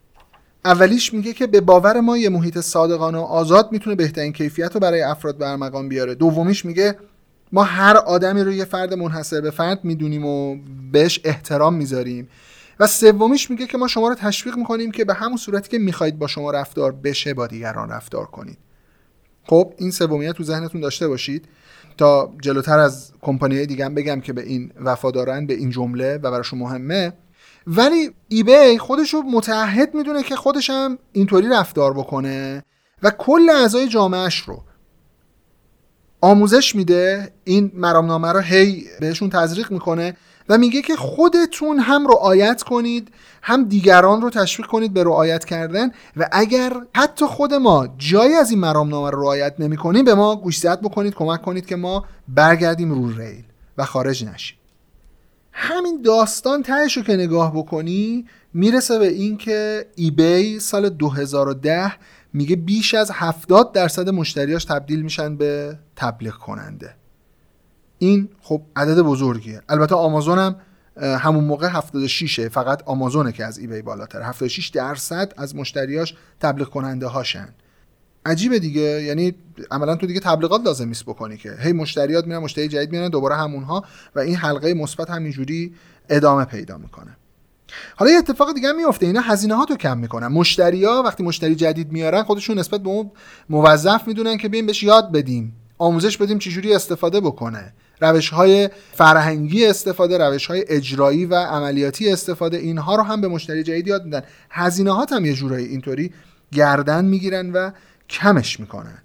[0.65, 4.81] اولیش میگه که به باور ما یه محیط صادقانه و آزاد می‌تونه بهترین کیفیت رو
[4.81, 6.15] برای افراد برمقام بیاره.
[6.15, 6.97] دومیش میگه
[7.53, 10.57] ما هر آدمی رو یه فرد منحصر به فرد می‌دونیم و
[10.93, 12.29] بهش احترام می‌ذاریم.
[12.81, 16.19] و سومیش میگه که ما شما رو تشویق می‌کنیم که به همون صورتی که می‌خواید
[16.19, 18.59] با شما رفتار بشه با دیگران رفتار کنید.
[19.47, 21.49] خب این سومیت تو ذهنتون داشته باشید
[21.99, 26.59] تا جلوتر از کمپانی دیگه بگم که به این وفادارن به این جمله و براشون
[26.59, 27.13] مهمه.
[27.67, 32.65] ولی ایبی خودش رو متعهد می‌دونه که خودش هم اینطوری رفتار بکنه
[33.03, 34.63] و کل اعضای جامعهش رو
[36.21, 37.33] آموزش میده.
[37.45, 40.17] این مرامنامه رو هی بهشون تزریق می‌کنه
[40.49, 43.09] و میگه که خودتون هم رعایت کنید
[43.43, 48.51] هم دیگران رو تشویق کنید به رعایت کردن و اگر حتی خود ما جایی از
[48.51, 52.93] این مرامنامه رو رعایت نمی کنیم به ما گوشزد بکنید کمک کنید که ما برگردیم
[52.93, 53.45] رو ریل
[53.79, 54.59] و خارج نشیم.
[55.57, 61.93] همین داستان تهش رو که نگاه بکنی می‌رسه به این که ایبی سال 2010
[62.33, 66.95] میگه بیش از 70 درصد مشتریاش تبدیل میشن به تبلیغ کننده.
[67.99, 69.63] این خب عدد بزرگیه.
[69.69, 70.57] البته آمازون هم
[70.97, 74.23] همون موقع 76 فقط آمازونه که از ایبی بالاتر.
[74.23, 77.49] 76 درصد از مشتریاش تبلیغ کننده هاشن.
[78.27, 78.81] عجیبه دیگه.
[78.81, 79.35] یعنی
[79.71, 81.57] عملا تو دیگه تبلیغات لازم نیست بکنی که.
[81.61, 83.85] هی مشتریات میرن مشتری جدید میرن دوباره همونها
[84.17, 85.75] و این حلقه مثبت همینجوری
[86.09, 87.17] ادامه پیدا می‌کنه.
[87.97, 90.27] حالا یه اتفاق دیگه میفته اینا هزینه ها تو کم می‌کنن.
[90.27, 93.11] مشتری ها وقتی مشتری جدید میارن خودشون نسبت به اون
[93.51, 95.57] موظف می‌دونن که بیایم بهش یاد بدیم.
[95.79, 97.73] آموزش بدیم چجوری استفاده بکنه.
[98.01, 103.63] روش های فرهنگی استفاده روش های اجرایی و عملیاتی استفاده اینها رو هم به مشتری
[103.63, 104.23] جدید یاد میدن.
[104.51, 106.13] هزینه ها هم یه جورایی اینطوری
[106.53, 107.71] گردن می‌گیرن و
[108.11, 108.99] کمش می‌کنن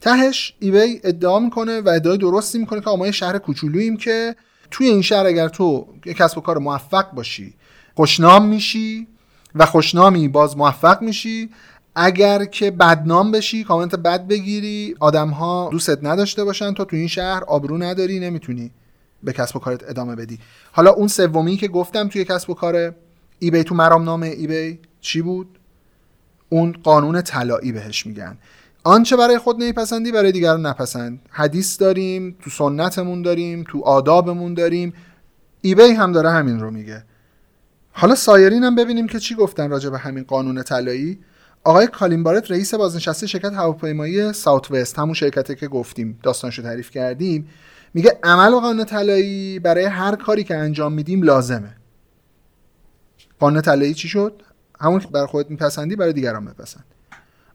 [0.00, 4.36] تهش ایبی ادعا می‌کنه و ادعای درستی می‌کنه که ما شهر کوچولوییم که
[4.70, 7.54] توی این شهر اگر تو کسب و کار موفق باشی
[7.94, 9.06] خوشنام میشی
[9.54, 11.50] و خوشنامی باز موفق میشی
[11.94, 17.08] اگر که بدنام بشی کامنت بد بگیری آدم ها دوستت نداشته باشن تو تو این
[17.08, 18.70] شهر آبرو نداری نمی‌تونی
[19.22, 20.38] به کسب و کارت ادامه بدی.
[20.72, 22.94] حالا اون سومی که گفتم توی کسب و کار
[23.38, 25.58] ایبی تو مرامنامه ایبی چی بود؟
[26.52, 28.38] اون قانون طلایی بهش میگن.
[28.84, 31.20] آنچه برای خود نمیپسندی برای دیگران نپسند.
[31.30, 34.92] حدیث داریم تو سنتمون داریم تو آدابمون داریم.
[35.60, 37.04] ایبی هم داره همین رو میگه.
[37.92, 41.18] حالا سایرین هم ببینیم که چی گفتن راجع به همین قانون طلایی.
[41.64, 46.90] آقای کالین بارت رئیس بازنشسته شرکت هواپیمایی ساوت وست همون شرکتی که گفتیم داستانشو تعریف
[46.90, 47.48] کردیم.
[47.94, 51.76] میگه عمل قانون طلایی برای هر کاری که انجام میدیم لازمه.
[53.38, 54.42] قانون طلایی چی شد؟
[54.82, 56.84] همون که بر خودت میپسندی برای دیگران بپسند.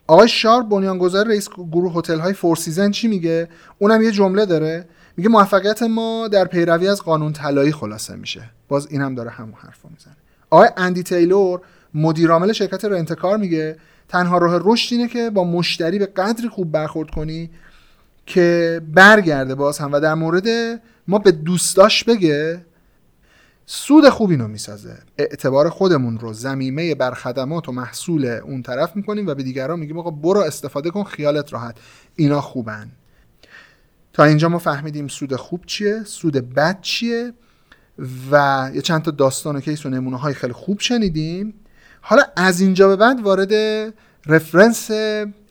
[0.07, 4.85] آقای شارپ بنیانگذار رئیس گروه هتل های Four Season چی میگه؟ اونم یه جمله داره.
[5.17, 8.41] میگه موفقیت ما در پیروی از قانون طلایی خلاصه میشه.
[8.67, 10.15] باز اینم داره همون حرفو می‌زنه.
[10.49, 11.61] آقای اندی تیلور
[11.93, 16.71] مدیر عامل شرکت Rent-A-Car میگه تنها راه رشد اینه که با مشتری به قدری خوب
[16.71, 17.49] برخورد کنی
[18.25, 19.93] که برگرده باز هم.
[19.93, 20.47] و در مورد
[21.07, 22.65] ما به دوستاش بگه
[23.69, 24.97] سود خوبی رو می‌سازه.
[25.17, 29.99] اعتبار خودمون رو زمیمه بر خدمات و محصول اون طرف می‌کنیم و به دیگران میگیم
[29.99, 31.77] آقا برو استفاده کن خیالت راحت.
[32.15, 32.91] اینا خوبن.
[34.13, 37.33] تا اینجا ما فهمیدیم سود خوب چیه سود بد چیه
[38.31, 41.53] و یه چند تا داستان و کیس و نمونه های خیلی خوب شنیدیم.
[42.01, 43.53] حالا از اینجا به بعد وارد
[44.25, 44.91] رفرنس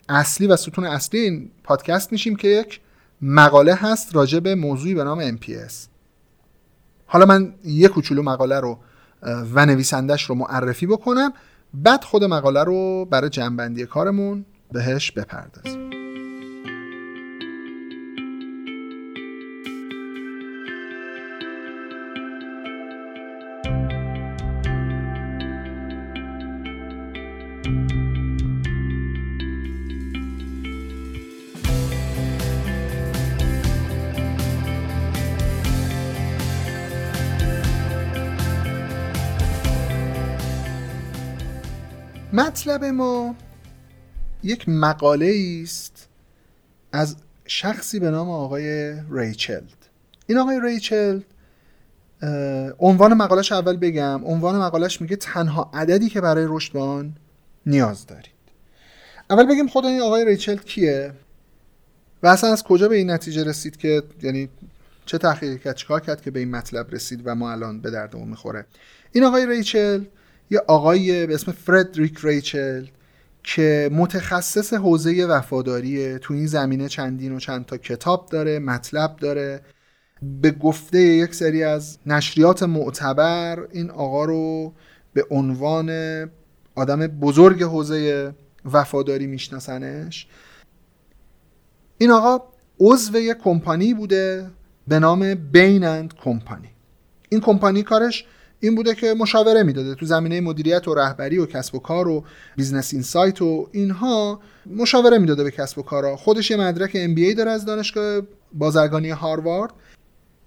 [0.08, 2.80] اصلی و ستون اصلی این پادکست میشیم که یک
[3.22, 5.95] مقاله هست راجع به موضوعی به نام MPS
[7.06, 8.78] حالا من یک کوچولو مقاله رو
[9.54, 11.32] و نویسندش رو معرفی بکنم
[11.74, 15.95] بعد خود مقاله رو برای جنبندی کارمون بهش بپردازیم.
[42.36, 43.34] مطلب ما
[44.42, 46.08] یک مقاله است
[46.92, 49.86] از شخصی به نام آقای ریچلد
[50.26, 51.24] این آقای ریچلد
[52.78, 54.24] عنوان مقالش اول بگم.
[54.24, 57.10] عنوان مقالش میگه تنها عددی که برای رشد
[57.66, 58.30] نیاز دارید.
[59.30, 61.12] اول بگیم خود این آقای ریچلد کیه
[62.22, 64.48] و اصلا از کجا به این نتیجه رسید که یعنی
[65.06, 68.28] چه تحقیقی کرد چیکار کرد که به این مطلب رسید و ما الان به دردمون
[68.28, 68.66] می‌خوره.
[69.12, 70.04] این آقای ریچل
[70.50, 72.86] یه آقای به اسم فردریک ریچل
[73.42, 79.60] که متخصص حوزه وفاداریه تو این زمینه چندین و چند تا کتاب داره مطلب داره.
[80.22, 84.72] به گفته یک سری از نشریات معتبر این آقا رو
[85.12, 85.90] به عنوان
[86.74, 88.32] آدم بزرگ حوزه
[88.72, 90.26] وفاداری میشناسنش.
[91.98, 92.44] این آقا
[92.80, 94.50] عضو یک کمپانی بوده
[94.88, 96.70] به نام Bain & Company.
[97.28, 98.24] این کمپانی کارش
[98.60, 102.24] این بوده که مشاوره می‌داده تو زمینه مدیریت و رهبری و کسب و کار و
[102.56, 106.16] business insight و اینها مشاوره می‌داده به کسب و کارا.
[106.16, 109.70] خودش یه مدرک MBA داره از دانشگاه بازرگانی هاروارد.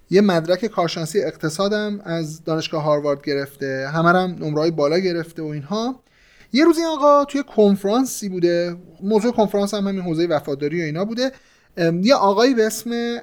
[0.10, 3.90] یه مدرک کارشناسی اقتصادم از دانشگاه هاروارد گرفته.
[3.94, 6.04] همه هم نمرهای بالا گرفته و اینها.
[6.54, 8.76] یه روزی آقا توی کنفرانسی بوده.
[9.04, 11.32] موضوع کنفرانس هم همین حوزه وفاداری و اینا بوده.
[12.02, 13.18] یه آقایی به اسم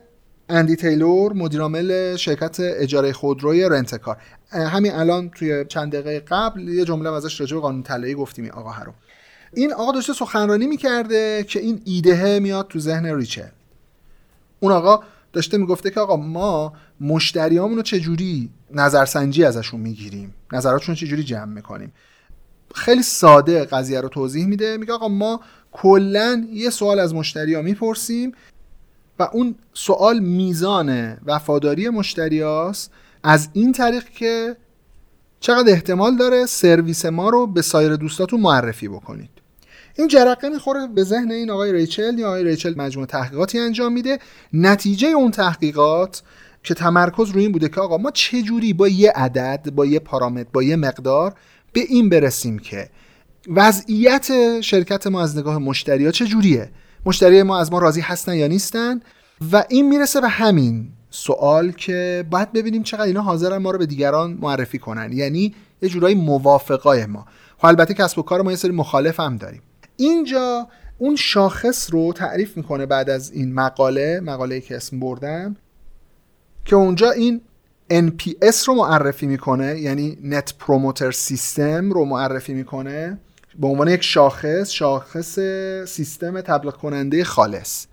[0.49, 4.17] اندی تیلور مدیرعامل شرکت اجاره خودروی رنتکار
[4.51, 8.83] همین الان توی چند دقیقه قبل یه جمله ازش راجع به قانون طلایی گفتیم آقا
[8.83, 8.93] رو.
[9.55, 13.49] این آقا داشته سخنرانی می‌کرده که این ایده میاد تو ذهن ریچل.
[14.61, 15.01] اون آقا
[15.33, 21.93] داشته می‌گفته که آقا ما مشتریامونو رو چجوری نظرسنجی ازشون می‌گیریم؟ نظراتشون چجوری جمع می‌کنیم؟
[22.75, 24.77] خیلی ساده قضیه رو توضیح میده.
[24.77, 25.41] میگه آقا ما
[25.73, 28.33] کلا یه سوال از مشتری ها می‌پرسیم
[29.19, 32.91] و اون سوال میزان وفاداری مشتریاست
[33.29, 34.57] از این طریق که
[35.41, 39.31] چقدر احتمال داره سرویس ما رو به سایر دوستاتون معرفی بکنید.
[39.99, 44.19] این جرقه می‌خوره به ذهن این آقای ریچل یا آقای ریچل مجموعه تحقیقاتی انجام میده.
[44.53, 46.23] نتیجه اون تحقیقات
[46.63, 49.99] که تمرکز روی این بوده که آقا ما چه جوری با یه عدد با یه
[49.99, 51.35] پارامتر با یه مقدار
[51.73, 52.91] به این برسیم که
[53.49, 56.71] وضعیت شرکت ما از نگاه مشتری ها چه جوریه؟
[57.07, 59.01] مشتری ما از ما راضی هستن یا نیستن؟
[59.53, 63.87] و این می‌رسه به همین سوال که باید ببینیم چقدر اینا حاضرن ما رو به
[63.87, 65.13] دیگران معرفی کنن.
[65.13, 67.27] یعنی یه جورایی موافقای ما.
[67.59, 69.63] خب البته کسب و کار ما یه سری مخالف هم داریم.
[69.97, 75.57] اینجا اون شاخص رو تعریف می‌کنه بعد از این مقاله مقاله که اسم بردم
[76.65, 77.41] که اونجا این
[77.93, 83.19] NPS رو معرفی می‌کنه یعنی Net Promoter System رو معرفی می‌کنه
[83.59, 85.39] به عنوان یک شاخص شاخص
[85.89, 87.87] سیستم تبلیغ کننده خالص.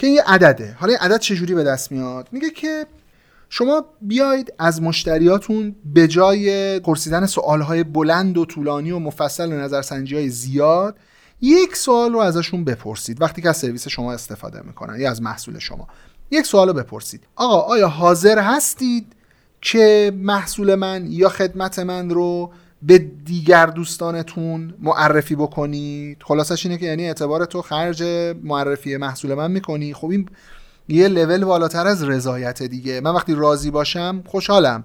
[0.00, 0.76] که یه عدده.
[0.78, 2.86] حالا این عدد چجوری به دست میاد؟ میگه که
[3.48, 10.16] شما بیاید از مشتریاتون به جای پرسیدن سوالهای بلند و طولانی و مفصل و نظرسنجی
[10.16, 10.96] های زیاد
[11.40, 13.22] یک سوال رو ازشون بپرسید.
[13.22, 15.88] وقتی که از سرویس شما استفاده می‌کنن یا از محصول شما.
[16.30, 17.22] یک سوال رو بپرسید.
[17.36, 19.12] آقا آیا حاضر هستید
[19.60, 26.22] که محصول من یا خدمت من رو به دیگر دوستانتون معرفی بکنید.
[26.24, 28.02] خلاصش اینه که یعنی اعتبار تو خرج
[28.42, 29.94] معرفی محصول من می‌کنی.
[29.94, 30.28] خب این
[30.88, 33.00] یه لول بالاتر از رضایت دیگه.
[33.00, 34.84] من وقتی راضی باشم خوشحالم.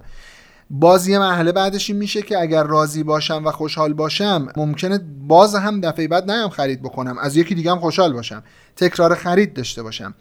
[0.70, 5.56] باز یه مرحله بعدش این میشه که اگر راضی باشم و خوشحال باشم ممکنه باز
[5.56, 7.18] هم دفعه بعد نیام خرید بکنم.
[7.18, 8.44] از یکی دیگه هم خوشحال باشم.
[8.76, 10.16] تکرار خرید داشته باشم.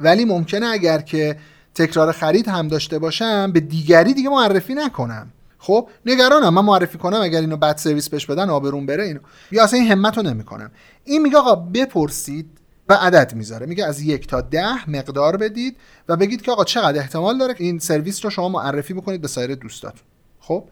[0.00, 1.36] ولی ممکنه اگر که
[1.74, 5.32] تکرار خرید هم داشته باشم به دیگری دیگه معرفی نکنم.
[5.58, 9.20] خب نگرانم من معرفی کنم اگر اینو بد سرویس بهش بدن آبرون بره اینو.
[9.50, 10.70] یا اصلا این همت رو نمی‌کنم.
[11.04, 12.50] این میگه آقا بپرسید
[12.88, 13.66] و عدد می‌ذاره.
[13.66, 15.76] میگه از یک تا ده مقدار بدید
[16.08, 19.54] و بگید که آقا چقدر احتمال داره این سرویس رو شما معرفی بکنید به سایر
[19.54, 20.06] دوستاتون
[20.40, 20.68] خب؟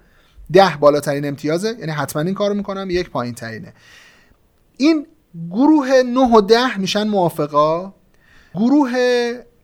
[0.53, 3.75] ده بالاترین امتیازه یعنی حتما این کارو می‌کنم یک پایین ترینه
[4.77, 5.07] این
[5.51, 7.94] گروه 9 و 10 میشن موافقا؟
[8.55, 8.92] گروه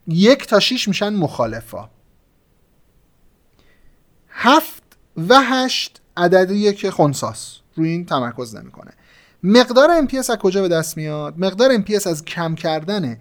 [0.07, 1.89] یک تا 6 میشن مخالفا.
[4.29, 4.82] هفت
[5.17, 8.91] و هشت عددیه که خونساس روی این تمرکز نمی‌کنه.
[9.43, 13.17] مقدار MPS از کجا به دست میاد؟ مقدار MPS از کم کردن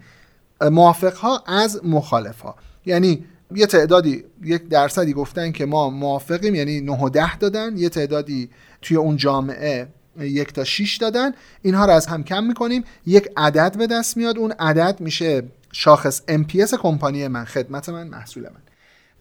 [0.62, 3.26] موافق ها از مخالف ها یعنی
[3.56, 7.78] یه تعدادی یک درصدی گفتن که ما موافقیم یعنی 9 و 10 دادن.
[7.78, 8.50] یه تعدادی
[8.82, 9.88] توی اون جامعه
[10.20, 11.32] یک تا 6 دادن.
[11.62, 12.84] اینها رو از هم کم می‌کنیم.
[13.06, 14.38] یک عدد به دست میاد.
[14.38, 18.62] اون عدد میشه شاخص MPS کمپانی من خدمت من محصول من.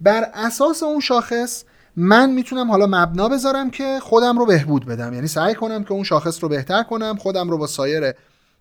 [0.01, 1.65] بر اساس اون شاخص
[1.97, 5.15] من می‌تونم حالا مبنا بذارم که خودم رو بهبود بدم.
[5.15, 8.15] یعنی سعی کنم که اون شاخص رو بهتر کنم خودم رو با سایر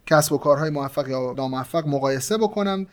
[0.05, 2.87] کسب و کارهای موفق یا ناموفق مقایسه بکنم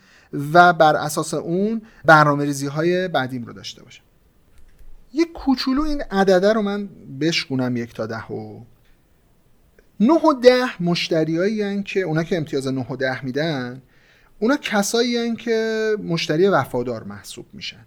[0.53, 4.03] و بر اساس اون برنامه ریزی های بعدیم رو داشته باشم.
[5.13, 6.89] یک کوچولو این عدده رو من
[7.21, 8.59] بشکونم یک تا ده و
[9.99, 13.81] نه و ده مشتریایی که اونا که امتیاز نه و ده میدن
[14.39, 17.85] اونا کسایی که مشتری وفادار محسوب میشن.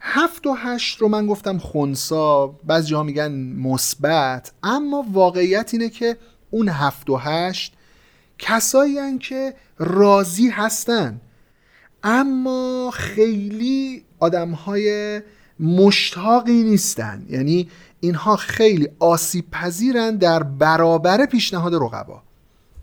[0.00, 6.16] هفت و هشت رو من گفتم خونسا بعضی ها میگن مثبت اما واقعیت اینه که
[6.50, 7.72] اون هفت و هشت
[8.38, 11.20] کسایی که راضی هستن.
[12.02, 15.20] اما خیلی آدم های
[15.60, 17.26] مشتاقی نیستن.
[17.30, 17.68] یعنی
[18.00, 22.22] اینها خیلی آسیب پذیرن در برابر پیشنهاد رقبا.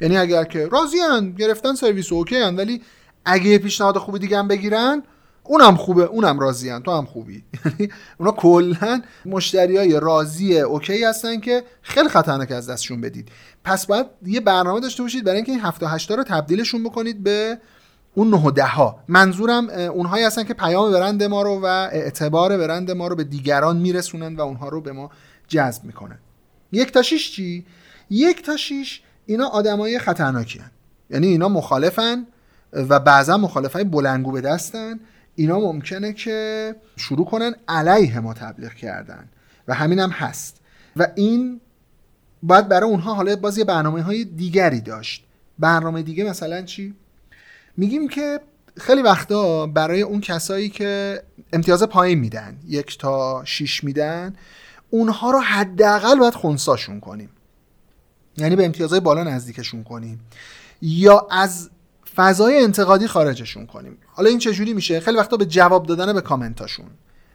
[0.02, 0.98] یعنی اگر که راضی
[1.38, 2.82] گرفتن سرویس OK هن ولی
[3.26, 5.04] اگه پیشنهاد خوبی دیگه هم بگیرن
[5.48, 7.44] اونم خوبه اونم راضی تو هم خوبی.
[7.66, 13.30] یعنی اونا کلا مشتری های راضی OK هستن که خیلی خطرناک از دستشون بدید.
[13.64, 17.24] پس باید یه برنامه داشته باشید برای اینکه این 7 و 8 رو تبدیلشون بکنید
[17.24, 17.58] به
[18.16, 19.00] اون 9 و 10 ها.
[19.08, 23.78] منظورم اونهایی هستن که پیام برند ما رو و اعتبار برند ما رو به دیگران
[23.78, 25.12] میرسونن و اونها رو به ما
[25.48, 26.20] جذب می‌کنن.
[26.72, 27.66] یک تا 6 چی؟
[28.10, 30.72] یک تا 6 اینا آدمای خطرناکی هن.
[31.10, 32.28] یعنی اینا مخالفن
[32.74, 35.00] و بعضا مخالفای بلنگو به دستن.
[35.38, 39.30] اینا ممکنه که شروع کنن علیه ما تبلیغ کردن
[39.68, 40.62] و همین هم هست.
[40.96, 41.62] و این
[42.44, 45.24] باید برای اونها حالا باز یه برنامه های دیگری داشت.
[45.60, 46.94] برنامه دیگه مثلا چی؟
[47.78, 48.40] میگیم که
[48.78, 51.22] خیلی وقتا برای اون کسایی که
[51.54, 54.36] امتیاز پایین میدن یک تا شیش میدن
[54.90, 57.30] اونها رو حداقل باید خونساشون کنیم.
[58.38, 60.20] یعنی به امتیازهای بالا نزدیکشون کنیم.
[60.82, 61.70] یا از
[62.18, 63.98] فضای انتقادی خارجشون کنیم.
[64.08, 66.86] حالا این چجوری میشه؟ خیلی وقتا به جواب دادن به کامنتاشون.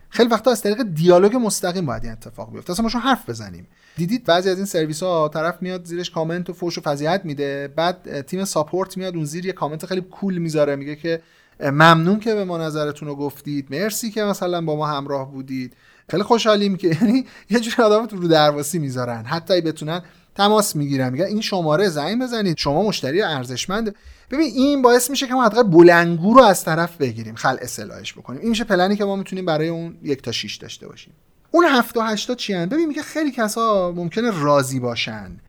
[0.09, 2.71] خیلی وقتا از طریق دیالوگ مستقیم باید این اتفاق بیفته.
[2.71, 3.67] اصلا ما حرف بزنیم.
[3.97, 7.73] دیدید بعضی از این سرویس ها طرف میاد زیرش کامنت و فوش و فضیحت میده.
[7.77, 10.77] بعد تیم ساپورت میاد اون زیر یه کامنت خیلی کول می‌ذاره.
[10.77, 11.23] میگه که
[11.61, 13.67] ممنون که به ما نظرتون رو گفتید.
[13.71, 15.77] مرسی که مثلا با ما همراه بودید.
[16.11, 19.25] خیلی خوشحالیم که یعنی یه جوری آدم رو درواسی می‌ذارن.
[19.25, 20.03] حتی بتونن
[20.35, 22.57] تماس می‌گیرن میگن این شماره زنگ بزنید.
[22.57, 23.95] شما مشتری ارزشمند.
[24.31, 27.35] ببین این باعث میشه که ما حداقل بلنگو رو از طرف بگیریم.
[27.35, 28.41] خل اصلاحش بکنیم.
[28.41, 31.13] این میشه پلنی که ما می‌تونیم برای اون یک تا 6 داشته باشیم.
[31.51, 35.41] اون هفت و هشتا چی هن؟ ببین میگه خیلی کسا ممکنه راضی باشن.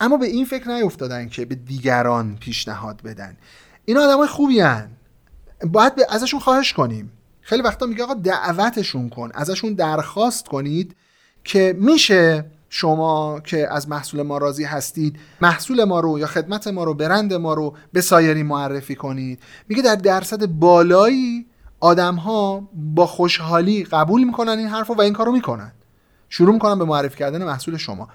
[0.00, 3.36] اما به این فکر نیفتادن که به دیگران پیشنهاد بدن.
[3.84, 4.90] اینا آدمای خوبی هن.
[5.66, 7.12] باید به ازشون خواهش کنیم.
[7.40, 9.30] خیلی وقتا میگه آقا دعوتشون کن.
[9.34, 10.96] ازشون درخواست کنید
[11.44, 16.84] که میشه شما که از محصول ما راضی هستید محصول ما رو یا خدمت ما
[16.84, 19.40] رو برند ما رو به سایری معرفی کنید.
[19.68, 21.46] میگه در درصد بالایی
[21.80, 25.72] آدم ها با خوشحالی قبول می‌کنن این حرف رو و این کارو می‌کنن.
[26.28, 28.08] شروع می‌کنن به معرفی کردن محصول شما.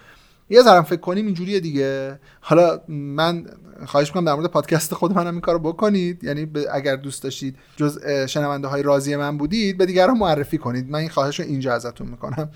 [0.50, 2.20] یه ذرم فکر کنیم اینجوریه دیگه.
[2.42, 3.46] حالا من
[3.86, 6.24] خواهش می‌کنم در مورد پادکست خود منم این کارو بکنید.
[6.24, 10.90] یعنی اگر دوست داشتید جز شنونده های راضی من بودید به دیگران معرفی کنید.
[10.90, 12.50] من این خواهش رو اینجا ازتون می‌کنم.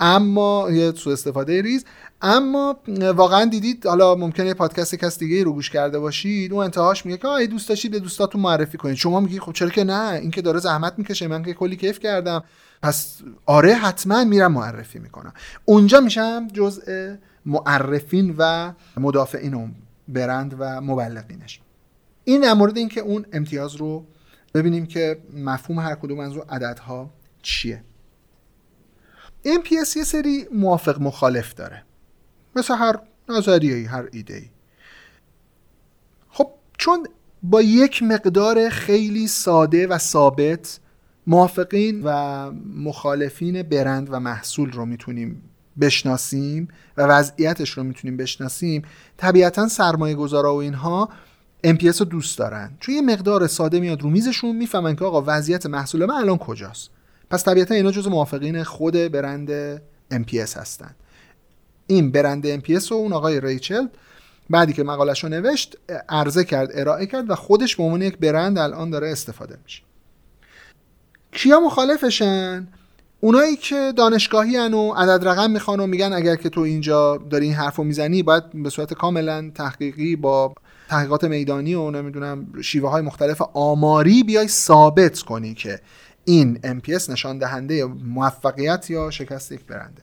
[0.00, 1.84] اما یه سو استفاده ریز.
[2.22, 2.76] اما
[3.14, 6.52] واقعا دیدید حالا ممکنه پادکست کس دیگه رو گوش کرده باشید.
[6.52, 8.94] اون انتهاش میگه که آ دوست داشتید به دوستاتون معرفی کنید.
[8.94, 11.28] شما میگی خب چرا که نه؟ این که داره زحمت می‌کشه.
[11.28, 12.44] من که کلی کیف کردم.
[12.82, 15.32] پس آره حتما میرم معرفی می‌کنم.
[15.64, 17.14] اونجا میشم جزء
[17.46, 19.74] معرفین و مدافعین اون
[20.08, 21.60] برند و مبلغینش.
[22.24, 24.06] این در مورد اینکه اون امتیاز رو
[24.54, 27.10] ببینیم که مفهوم هر کدوم از رو عددها
[27.42, 27.84] چیه.
[29.46, 31.82] MPS یه سری موافق مخالف داره.
[32.56, 34.50] مثل هر نظریه هر ایده ای
[36.28, 37.06] خب چون
[37.42, 40.80] با یک مقدار خیلی ساده و ثابت
[41.26, 45.42] موافقین و مخالفین برند و محصول رو می‌تونیم
[45.80, 48.82] بشناسیم و وضعیتش رو می‌تونیم بشناسیم
[49.16, 51.08] طبیعتا سرمایه گذارا و اینها
[51.66, 52.76] MPS رو دوست دارن.
[52.80, 56.90] چون یه مقدار ساده میاد رو میزشون می‌فهمن که آقا وضعیت محصول من الان کجاست.
[57.30, 59.76] پس طبیعتا اینا جز موافقین خود برند
[60.12, 60.94] MPS هستن.
[61.86, 63.86] این برند MPS و اون آقای ریچل
[64.50, 65.76] بعدی که مقالش رو نوشت
[66.08, 69.82] عرضه کرد ارائه کرد و خودش به عنوان یک برند الان داره استفاده میشه.
[71.32, 72.68] کیا مخالفشن؟
[73.20, 77.46] اونایی که دانشگاهی هن و عدد رقم می‌خوان و میگن اگر که تو اینجا داری
[77.46, 80.54] این حرف رو می‌زنی باید به صورت کاملا تحقیقی با
[80.88, 85.80] تحقیقات میدانی و نمی‌دونم شیوه های مختلف آماری بیای ثابت کنی که
[86.30, 90.02] این MPS نشان دهنده موفقیت یا شکست یک برنده.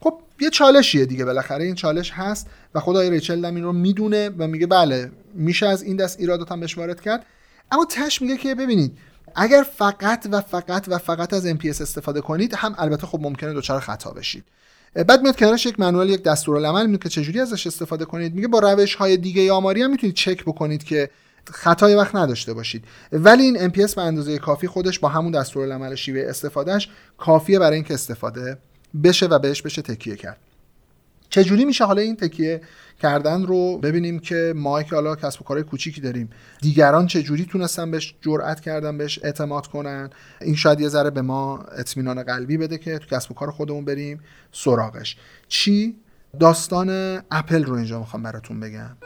[0.00, 1.24] خب یه چالشیه دیگه.
[1.24, 5.66] بالاخره این چالش هست و خدای ریچل هم این رو می‌دونه و میگه بله میشه
[5.66, 7.26] از این دست ایرادات هم بهش وارد کرد.
[7.72, 8.98] اما تش میگه که ببینید
[9.36, 13.80] اگر فقط و فقط و فقط از MPS استفاده کنید هم البته خب ممکنه دچار
[13.80, 14.44] خطا بشید.
[14.94, 18.34] بعد میاد کنارش یک منوال یک دستورالعمل میگه که چجوری ازش استفاده کنید.
[18.34, 21.10] میگه با روش های دیگه آماری هم می‌تونید چک بکنید که
[21.50, 22.84] خطای وقت نداشته باشید.
[23.12, 26.88] ولی این MPS به اندازه کافی خودش با همون دستورالعمل شیوه استفادهش
[27.18, 28.58] کافیه برای اینکه استفاده
[29.04, 30.38] بشه و بهش بشه تکیه کرد.
[31.30, 32.60] چجوری میشه حالا این تکیه
[33.02, 36.30] کردن رو ببینیم که ما که حالا کسب و کارهای کوچیکی داریم
[36.60, 41.58] دیگران چجوری تونستن بهش جرأت کردن بهش اعتماد کنن؟ این شاید یه ذره به ما
[41.58, 44.20] اطمینان قلبی بده که تو کسب و کار خودمون بریم
[44.52, 45.16] سراغش.
[45.48, 45.96] چی؟
[46.40, 46.88] داستان
[47.30, 48.96] اپل رو اینجا می‌خوام براتون بگم.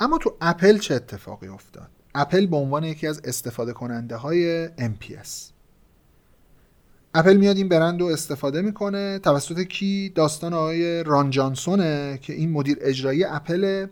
[0.00, 5.52] اما تو اپل چه اتفاقی افتاد؟ اپل به عنوان یکی از استفاده کننده های NPS
[7.14, 12.50] اپل میاد این برند رو استفاده می‌کنه توسط کی؟ داستان آقای ران جانسونه که این
[12.50, 13.86] مدیر اجرایی اپل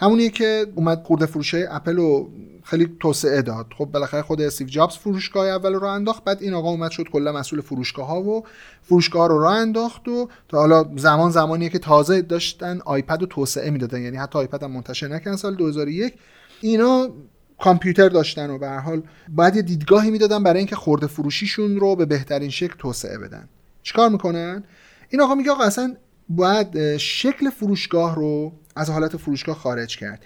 [0.00, 2.30] همونیه که اومد خرده فروشی اپل رو
[2.64, 3.66] خیلی توسعه داد.
[3.78, 7.32] خب بالاخره خود استیو جابز فروشگاه اول رو انداخت بعد این آقا اومد شد کلا
[7.32, 8.44] مسئول فروشگاه ها و
[8.82, 13.70] فروشگاه رو راه انداخت و تا حالا زمان زمانیه که تازه داشتن iPod رو توسعه
[13.70, 14.02] می‌دادن.
[14.02, 16.14] یعنی حتی iPod هم منتشر نکردن سال 2001
[16.60, 17.08] اینا
[17.60, 21.96] کامپیوتر داشتن و به هر حال باید یه دیدگاهی می‌دادن برای اینکه خورده فروشیشون رو
[21.96, 23.48] به بهترین شکل توسعه بدن.
[23.82, 24.64] چیکار می‌کنن؟
[25.10, 25.96] این آقا میگه آقا اصلا
[26.28, 30.22] باید شکل فروشگاه رو از حالت فروشگاه خارج کرد.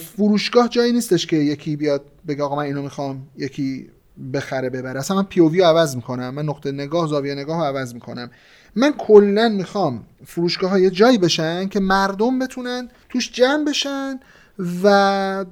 [0.00, 3.90] فروشگاه جایی نیستش که یکی بیاد بگه آقا من اینو می‌خوام یکی
[4.34, 5.00] بخره ببره.
[5.00, 8.30] اصلا من پی رو عوض می‌کنم من نقطه نگاه زاویه نگاه رو عوض می‌کنم.
[8.76, 14.20] من کلا می‌خوام فروشگاه های جایی بشن که مردم بتونن توش جمع بشن
[14.82, 15.44] و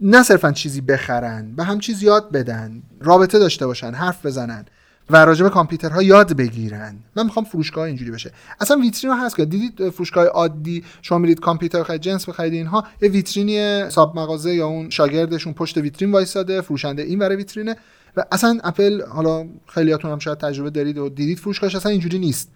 [0.00, 4.64] نه صرفا چیزی بخرن به هم چیز یاد بدن رابطه داشته باشن حرف بزنن.
[5.10, 6.96] و راجع به کامپیوترها یاد بگیرن.
[7.16, 8.32] من می‌خوام فروشگاه اینجوری بشه.
[8.60, 12.84] اصلا ویترین ها هست که دیدید فروشگاه عادی شما میرید کامپیوتر بخرید جنس بخرید اینها
[13.02, 17.76] یه ویترینی ساب مغازه یا اون شاگردشون پشت ویترین وایساده فروشنده این برای ویترینه.
[18.16, 22.50] و اصلا اپل حالا خیلیاتون هم شاید تجربه دارید و دیدید فروشگاهش اصلا اینجوری نیست.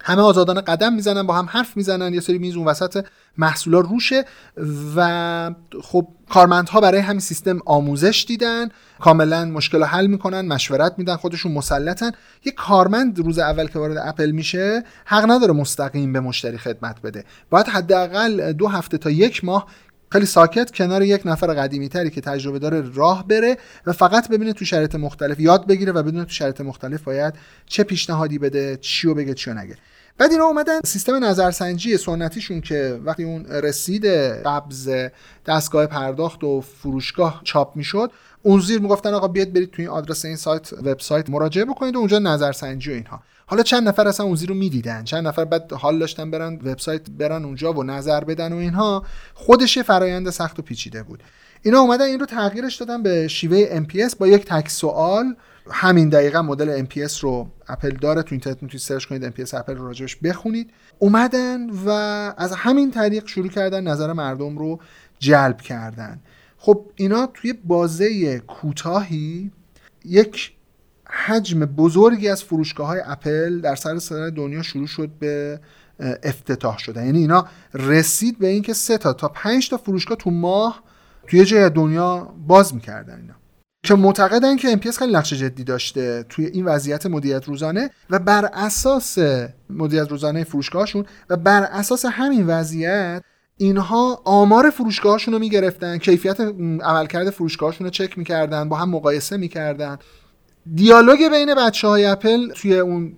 [0.00, 3.04] همه آزادانه قدم می‌زنن با هم حرف می‌زنن یه سری میز اون وسط
[3.38, 4.24] محصولا روشه
[4.96, 8.68] و خب کارمندها برای همین سیستم آموزش دیدن
[9.00, 12.12] کاملا مشکل حل می‌کنن مشورت میدن خودشون مسلطن.
[12.44, 17.24] یه کارمند روز اول که وارد اپل میشه حق نداره مستقیم به مشتری خدمت بده.
[17.50, 19.66] باید حداقل دو هفته تا یک ماه
[20.08, 24.52] خیلی ساکت کنار یک نفر قدیمی تری که تجربه داره راه بره و فقط ببینه
[24.52, 27.34] تو شرایط مختلف یاد بگیره و بدونه تو شرایط مختلف باید
[27.66, 29.76] چه پیشنهادی بده چیو بگه چیو نگه.
[30.18, 34.90] بعد اینا اومدن سیستم نظرسنجی سنتیشون که وقتی اون رسید قبض
[35.46, 38.10] دستگاه پرداخت و فروشگاه چاپ می‌شد
[38.42, 41.98] اون زیر می‌گفتن آقا بیاد برید توی این آدرس این سایت وبسایت مراجعه بکنید و
[41.98, 43.22] اونجا نظرسنجی و اینها.
[43.48, 45.04] حالا چند نفر اصلا اون زیر رو می‌دیدن.
[45.04, 49.04] چند نفر بعد حال داشتن برن وبسایت برن اونجا و نظر بدن و اینها.
[49.34, 51.22] خودش فرایند سخت و پیچیده بود.
[51.62, 55.34] اینا اومدن این رو تغییرش دادن به شیوه MPS با یک تک سوال.
[55.70, 58.22] همین دقیقا مدل NPS رو اپل داره.
[58.22, 59.30] تو اینترنت می‌تونید search کنید.
[59.30, 60.70] NPS اپل رو راجبش بخونید.
[60.98, 61.90] اومدن و
[62.36, 64.80] از همین طریق شروع کردن نظر مردم رو
[65.18, 66.20] جلب کردن.
[66.58, 69.50] خب اینا توی بازه کوتاهی
[70.04, 70.55] یک
[71.10, 75.60] حجم بزرگی از فروشگاه های اپل در سراسر دنیا شروع شد به
[76.22, 77.06] افتتاح شدن.
[77.06, 80.82] یعنی اینا رسید به اینکه سه تا تا پنج تا فروشگاه تو ماه
[81.26, 83.34] توی جای دنیا باز می‌کردن اینا.
[83.82, 88.44] که معتقدن که امپیاس خیلی نقش جدی داشته توی این وضعیت مدیریت روزانه و بر
[88.44, 89.18] اساس
[89.70, 93.22] مدیریت روزانه فروشگاهشون و بر اساس همین وضعیت
[93.56, 96.40] اینها آمار فروشگاهشون رو می‌گرفتن کیفیت
[96.80, 99.98] عملکرد فروشگاهشون رو چک می‌کردن با هم مقایسه می‌کردن.
[100.74, 103.12] دیالوگ بین بچه های اپل توی اون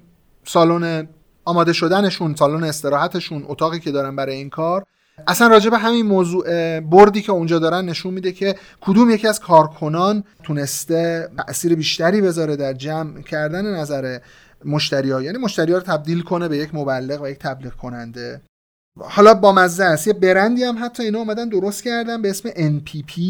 [0.44, 1.08] سالن
[1.44, 4.84] آماده شدنشون سالن استراحتشون اتاقی که دارن برای این کار
[5.26, 9.40] اصلا راجع به همین موضوع بردی که اونجا دارن نشون میده که کدوم یکی از
[9.40, 14.18] کارکنان تونسته تاثیر بیشتری بذاره در جمع کردن نظر
[14.64, 18.40] مشتری ها یعنی مشتری ها رو تبدیل کنه به یک مبلغ و یک تبلیغ کننده.
[19.00, 20.06] حالا با مزه است.
[20.06, 23.20] یه برندی هم حتی اینا اومدن درست کردن به اسم NPP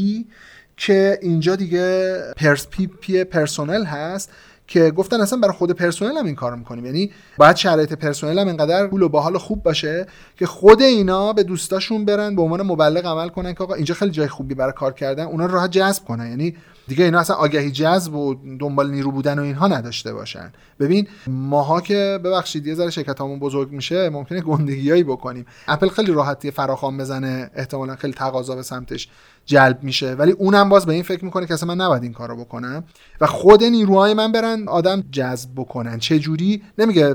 [0.79, 4.31] که اینجا دیگه پرس پی, پی پرسونل هست
[4.67, 6.87] که گفتن اصلا برای خود پرسنل هم این کارو می‌کنیم.
[6.87, 10.07] یعنی باید شرایط پرسنل هم اینقدر پول و باحال خوب باشه
[10.37, 14.11] که خود اینا به دوستاشون برن به عنوان مبلغ عمل کنن که آقا اینجا خیلی
[14.11, 16.29] جای خوبی برای کار کردن اونا راحت جذب کنن.
[16.29, 16.57] یعنی
[16.89, 20.53] دیگه اینا اصلا آگهی جذب و دنبال نیرو بودن و اینها نداشته باشن.
[20.81, 25.47] ببین ماها که ببخشید یه ذره شرکتامون بزرگ میشه ممکنه گندگیایی بکنیم.
[25.69, 29.09] اپل خیلی راحتی فراخوان بزنه احتمالا خیلی تقاضا به سمتش
[29.49, 30.15] جلب میشه.
[30.15, 32.85] ولی اونم باز به این فکر می‌کنه که اصلا من نباید این کارو بکنم.
[33.21, 35.99] و خود نیروهای من برن آدم جذب بکنن.
[35.99, 37.15] چه جوری؟ نمیگه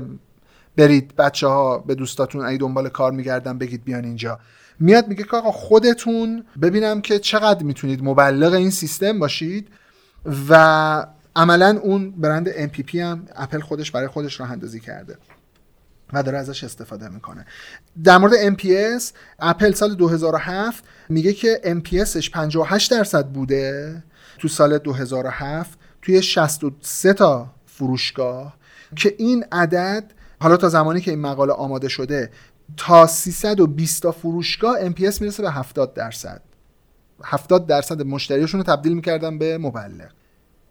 [0.76, 4.38] برید بچه ها به دوستاتون ای دنبال کار میگردن بگید بیان اینجا.
[4.80, 9.68] میاد میگه که آقا خودتون ببینم که چقدر می‌تونید مبلغ این سیستم باشید
[10.48, 11.06] و
[11.36, 15.16] عملا اون برند MPP هم اپل خودش برای خودش راه اندازی کرده.
[16.14, 17.46] و داره ازش استفاده می‌کنه.
[18.04, 19.02] در مورد MPS
[19.38, 24.02] اپل سال 2007 میگه که MPSش 58 درصد بوده.
[24.38, 28.56] تو سال 2007 توی 63 تا فروشگاه
[28.96, 32.30] که این عدد حالا تا زمانی که این مقاله آماده شده
[32.76, 36.42] تا 320 تا فروشگاه MPS می‌رسه به 70 درصد.
[37.24, 40.10] 70 درصد مشتریاشون رو تبدیل می‌کردن به مبلغ.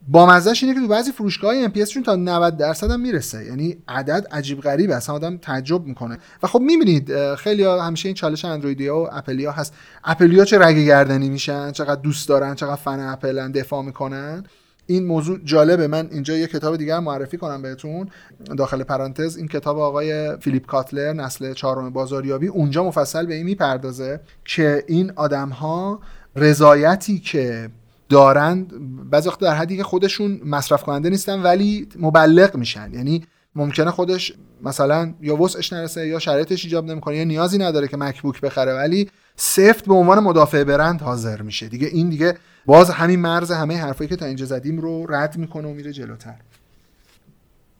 [0.07, 3.45] با مزهش اینه که تو بعضی فروشگاه ام تا 90 درصد هم می‌رسه.
[3.45, 4.95] یعنی عدد عجیب غریبه.
[4.95, 6.17] اصلا آدم تعجب می‌کنه.
[6.43, 9.73] و خب می‌بینید خیلی ها همیشه این چالش اندرویدیا و اپلیا هست.
[10.03, 14.43] اپلیا چه رگ گردنی میشن؟ چقدر دوست دارن؟ چقدر فن اپلن دفاع می‌کنن؟
[14.85, 15.87] این موضوع جالبه.
[15.87, 18.09] من اینجا یه کتاب دیگر معرفی کنم بهتون.
[18.57, 19.37] داخل پرانتز.
[19.37, 25.11] این کتاب آقای فیلیپ کاتلر نسل چهارم بازاریابی اونجا مفصل به این می‌پردازه که این
[25.15, 25.99] آدم ها
[26.35, 27.69] رضایتی که
[28.13, 28.73] دارند
[29.09, 32.93] بعضی وقت در حدی که خودشون مصرف کننده نیستن ولی مبلغ میشن.
[32.93, 34.33] یعنی ممکنه خودش
[34.63, 39.09] مثلا یا وسعش نرسه یا شرایطش ایجاب نمی‌کنه یا نیازی نداره که مکبوک بخره ولی
[39.35, 41.67] سفت به عنوان مدافع برند حاضر میشه.
[41.67, 45.67] دیگه این دیگه باز همین مرز همه حرفایی که تا اینجا زدیم رو رد می‌کنه
[45.67, 46.35] و میره جلوتر.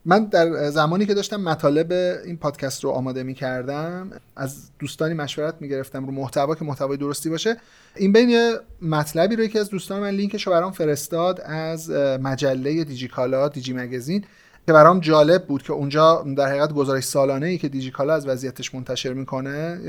[0.06, 1.92] من در زمانی که داشتم مطالب
[2.26, 6.98] این پادکست رو آماده می کردم از دوستانی مشورت می گرفتم رو محتوا که محتوای
[6.98, 7.58] درستی باشه.
[7.96, 8.52] این بین یه
[8.82, 14.24] مطلبی رو یکی از دوستان من لینکش رو برام فرستاد از مجله دیجیکالا دیجی مگزین
[14.68, 18.76] که برام جالب بود که اونجا در حقیقت گزارش سالانه ای که دیجیکالا از وضعیتش
[18.76, 19.80] منتشر می‌کنه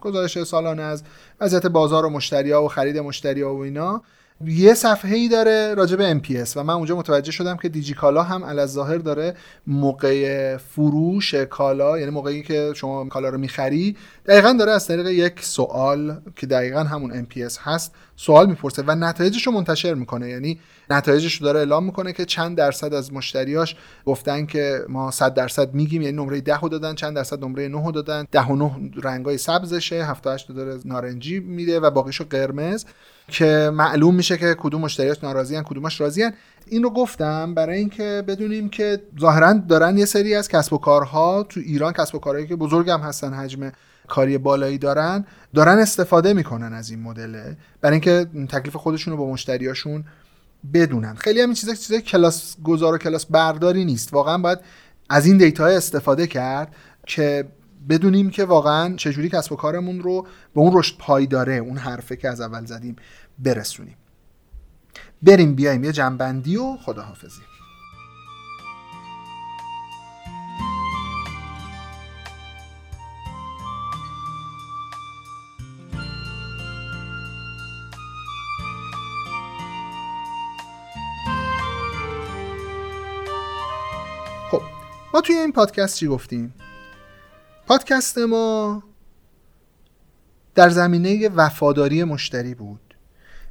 [0.00, 1.02] گزارش سالانه از
[1.40, 4.02] وضعیت بازار و مشتری ها و خرید مشتری ها و اینا.
[4.46, 8.22] یه صفحه ای داره راجع به MPS و من اونجا متوجه شدم که دیجی کالا
[8.22, 9.34] هم از ظاهر داره
[9.66, 15.44] موقع فروش کالا یعنی موقعی که شما کالا رو می‌خری دقیقا داره از طریق یک
[15.44, 20.28] سوال که دقیقا همون MPS هست سوال می‌پرسه و نتایجش رو منتشر می‌کنه.
[20.28, 20.60] یعنی
[20.90, 23.76] نتایجش رو داره اعلام می‌کنه که چند درصد از مشتریاش
[24.06, 28.26] گفتن که ما 100 درصد میگیم یعنی نمره 10 دادن چند درصد نمره 9 دادن.
[28.32, 32.84] 10 و 9 رنگای سبزشه 78 داره نارنجی میده و باقیشو قرمز.
[33.30, 36.32] که معلوم میشه که کدوم مشتریاش ناراضیان کدومش راضیان
[36.66, 41.42] این رو گفتم برای اینکه بدونیم که ظاهرا دارن یه سری از کسب و کارها
[41.42, 43.72] تو ایران کسب و کارهایی که بزرگم هستن حجم
[44.08, 45.24] کاری بالایی دارن
[45.54, 50.04] دارن استفاده می‌کنن از این مدله برای اینکه تکلیف خودشون رو با مشتریاشون
[50.74, 51.14] بدونن.
[51.14, 54.14] خیلی همین چیزا چیزای کلاس گذار و کلاس برداری نیست.
[54.14, 54.58] واقعا باید
[55.08, 56.74] از این دیتا استفاده کرد
[57.06, 57.48] که
[57.88, 62.28] بدونیم که واقعا چجوری کسب و کارمون رو به اون رشد پایداره اون حرفه که
[62.28, 62.96] از اول زدیم
[63.38, 63.96] برسونیم.
[65.22, 67.42] بریم بیایم یه جنبندی و خداحافظی.
[84.50, 84.62] خب
[85.14, 86.54] ما توی این پادکست چی گفتیم؟
[87.70, 88.82] پادکست ما
[90.54, 92.94] در زمینه وفاداری مشتری بود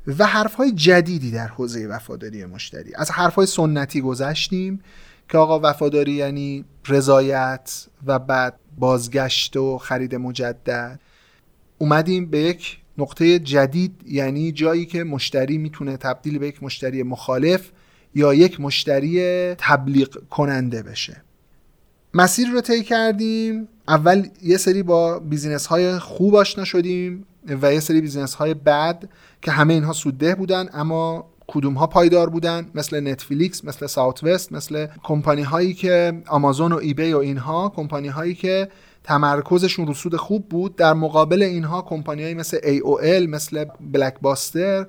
[0.08, 2.96] و حرفهای جدیدی در حوزه وفاداری مشتری.
[2.96, 4.82] از حرفهای سنتی گذشتیم
[5.30, 11.00] که آقا وفاداری یعنی رضایت و بعد بازگشت و خرید مجدد.
[11.78, 17.72] اومدیم به یک نقطه جدید یعنی جایی که مشتری می‌تونه تبدیل به یک مشتری مخالف
[18.16, 21.22] یا یک مشتری تبلیغ کننده بشه.
[22.14, 23.68] مسیر رو طی کردیم.
[23.90, 27.26] اول یه سری با business های خوب آشنا شدیم
[27.62, 29.10] و یه سری business های بد
[29.42, 34.88] که همه اینها سودده بودن اما کدوم ها پایدار بودن؟ مثل نتفلیکس مثل Southwest مثل
[35.04, 38.70] کمپانی هایی که آمازون و eBay و اینها کمپانی هایی که
[39.04, 40.76] تمرکزشون رو سود خوب بود.
[40.76, 44.86] در مقابل اینها کمپانی مثل AOL مثل Blockbuster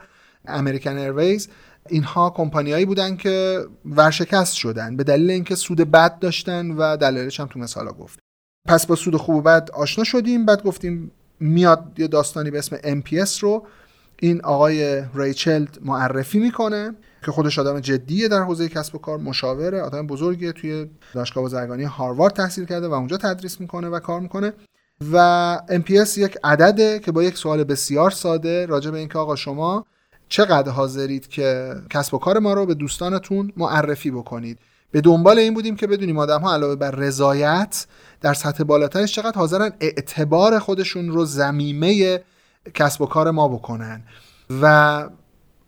[0.47, 1.49] American Airways
[1.88, 4.96] اینها کمپانیایی بودن که ورشکست شدن.
[4.96, 8.30] به دلیل اینکه سود بد داشتن و دلایلش هم تو مثالا گفت.
[8.66, 10.46] پس با سود خوب و بد آشنا شدیم.
[10.46, 13.66] بعد گفتیم میاد یه داستانی به اسم MPS رو.
[14.20, 16.94] این آقای ریچلد معرفی می‌کنه
[17.24, 21.84] که خودش آدم جدیه در حوزه کسب و کار مشاوره آدم بزرگیه توی دانشگاه بازرگانی
[21.84, 24.52] هاروارد تحصیل کرده و اونجا تدریس می‌کنه و کار می‌کنه.
[25.12, 29.86] و MPS یک عدده که با یک سوال بسیار ساده راجع به اینکه آقا شما
[30.28, 34.58] چقدر حاضرید که کسب و کار ما رو به دوستانتون معرفی بکنید.
[34.91, 37.86] به دنبال این بودیم که بدونیم آدم ها علاوه بر رضایت
[38.20, 42.20] در سطح بالاترش چقدر حاضرن اعتبار خودشون رو زمیمه
[42.74, 44.03] کسب و کار ما بکنن
[44.62, 45.05] و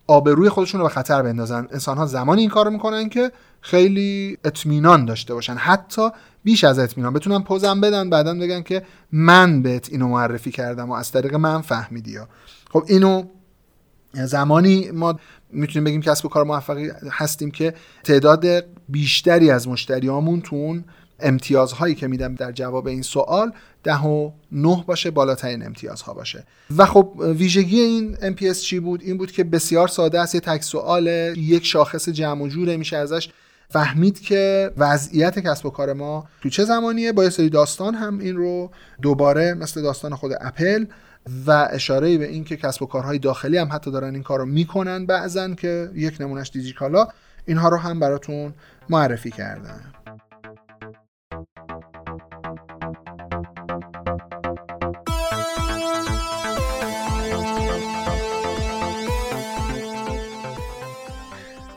[0.06, 1.68] آبروی خودشون رو به خطر بندازن.
[1.72, 5.54] انسان ها زمانی این کار می‌کنن که خیلی اطمینان داشته باشن.
[5.54, 6.08] حتی
[6.44, 7.12] بیش از اطمینان.
[7.12, 11.60] بتونن پوزم بدن بعدا بگن که من بهت اینو معرفی کردم و از طریق من
[11.60, 12.18] فهمیدی
[12.72, 13.24] خب اینو
[14.14, 15.18] زمانی ما
[15.50, 18.46] می‌تونیم بگیم کسب و کار موفقی هستیم که تعداد
[18.88, 20.80] بیشتری از مشتریامون تو
[21.20, 23.52] امتیازهایی که میدم در جواب این سوال
[23.82, 26.46] ده و نه باشه بالاترین امتیازها باشه.
[26.76, 30.62] و خب ویژگی این MPS چی بود؟ این بود که بسیار ساده است یه تک
[30.62, 31.06] سوال
[31.36, 33.28] یک شاخص جمع و جوره میشه ازش.
[33.68, 38.18] فهمید که وضعیت کسب و کار ما تو چه زمانیه؟ با یه سری داستان هم
[38.18, 38.70] این رو
[39.02, 40.84] دوباره مثل داستان خود اپل
[41.46, 44.46] و اشاره به این که کسب و کارهای داخلی هم حتی دارن این کار رو
[44.46, 47.08] می‌کنن بعضن که یک نمونهش دیجیکالا
[47.46, 48.54] اینها رو هم براتون
[48.90, 49.92] معرفی کردن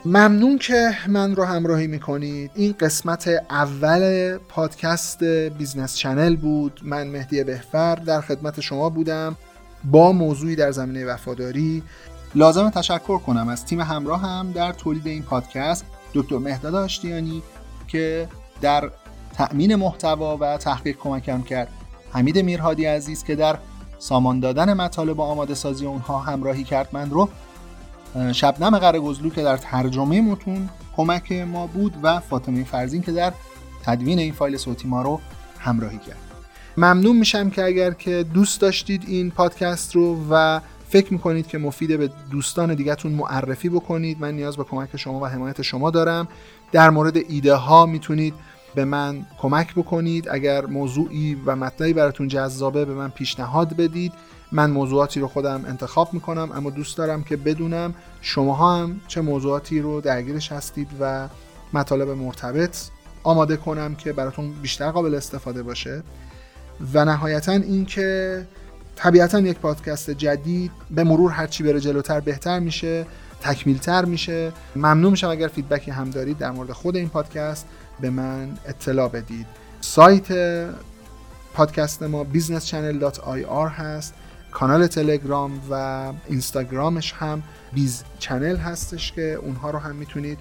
[0.06, 2.50] ممنون که من رو همراهی می‌کنید.
[2.54, 6.80] این قسمت اول پادکست business channel بود.
[6.84, 9.36] من مهدی بهفر در خدمت شما بودم.
[9.84, 11.82] با موضوعی در زمینه وفاداری
[12.34, 13.48] لازم تشکر کنم.
[13.48, 15.84] از تیم همراه هم در تولید این پادکست
[16.14, 17.42] دکتر مهداد آشتیانی
[17.88, 18.28] که
[18.60, 18.90] در
[19.34, 21.68] تأمین محتوا و تحقیق کمکم کرد.
[22.10, 23.58] حمید میرهادی عزیز که در
[23.98, 26.88] سامان دادن مطالب و آماده سازی اونها همراهی کرد.
[26.92, 27.28] من رو
[28.32, 33.32] شبنم قرگزلو که در ترجمه متون کمک ما بود و فاطمه فرزین که در
[33.82, 35.20] تدوین این فایل صوتی ما رو
[35.58, 36.16] همراهی کرد.
[36.76, 41.96] ممنون میشم که اگر که دوست داشتید این پادکست رو و فکر می‌کنید که مفیده
[41.96, 46.28] به دوستان دیگهتون معرفی بکنید من نیاز به کمک شما و حمایت شما دارم.
[46.72, 48.34] در مورد ایده ها می‌تونید
[48.74, 50.28] به من کمک بکنید.
[50.28, 54.12] اگر موضوعی و مطلبی براتون جذابه به من پیشنهاد بدید.
[54.52, 59.80] من موضوعاتی رو خودم انتخاب می‌کنم اما دوست دارم که بدونم شماها هم چه موضوعاتی
[59.80, 61.28] رو درگیرش هستید و
[61.72, 62.76] مطالب مرتبط
[63.22, 66.02] آماده کنم که براتون بیشتر قابل استفاده باشه.
[66.94, 68.46] و نهایتا اینکه
[68.96, 73.06] طبیعتا یک پادکست جدید به مرور هرچی بره جلوتر بهتر میشه
[73.40, 74.52] تکمیلتر میشه.
[74.76, 77.66] ممنون میشم اگر فیدبکی هم دارید در مورد خود این پادکست
[78.00, 79.46] به من اطلاع بدید.
[79.80, 80.26] سایت
[81.54, 84.14] پادکست ما businesschannel.ir هست.
[84.56, 87.42] کانال تلگرام و اینستاگرامش هم
[87.72, 90.38] biz channel هستش که اونها رو هم می‌تونید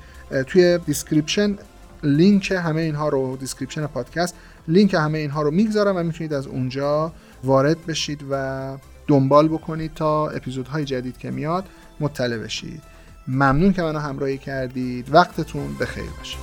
[0.47, 1.56] توی description
[2.03, 4.36] لینک همه اینها رو description پادکست
[4.68, 7.13] لینک همه اینها رو می‌گذارم و می‌تونید از اونجا
[7.43, 11.66] وارد بشید و دنبال بکنید تا اپیزودهای جدید که میاد
[11.99, 12.82] مطلع بشید.
[13.28, 15.13] ممنون که منو همراهی کردید.
[15.13, 16.38] وقتتون بخیر باشه.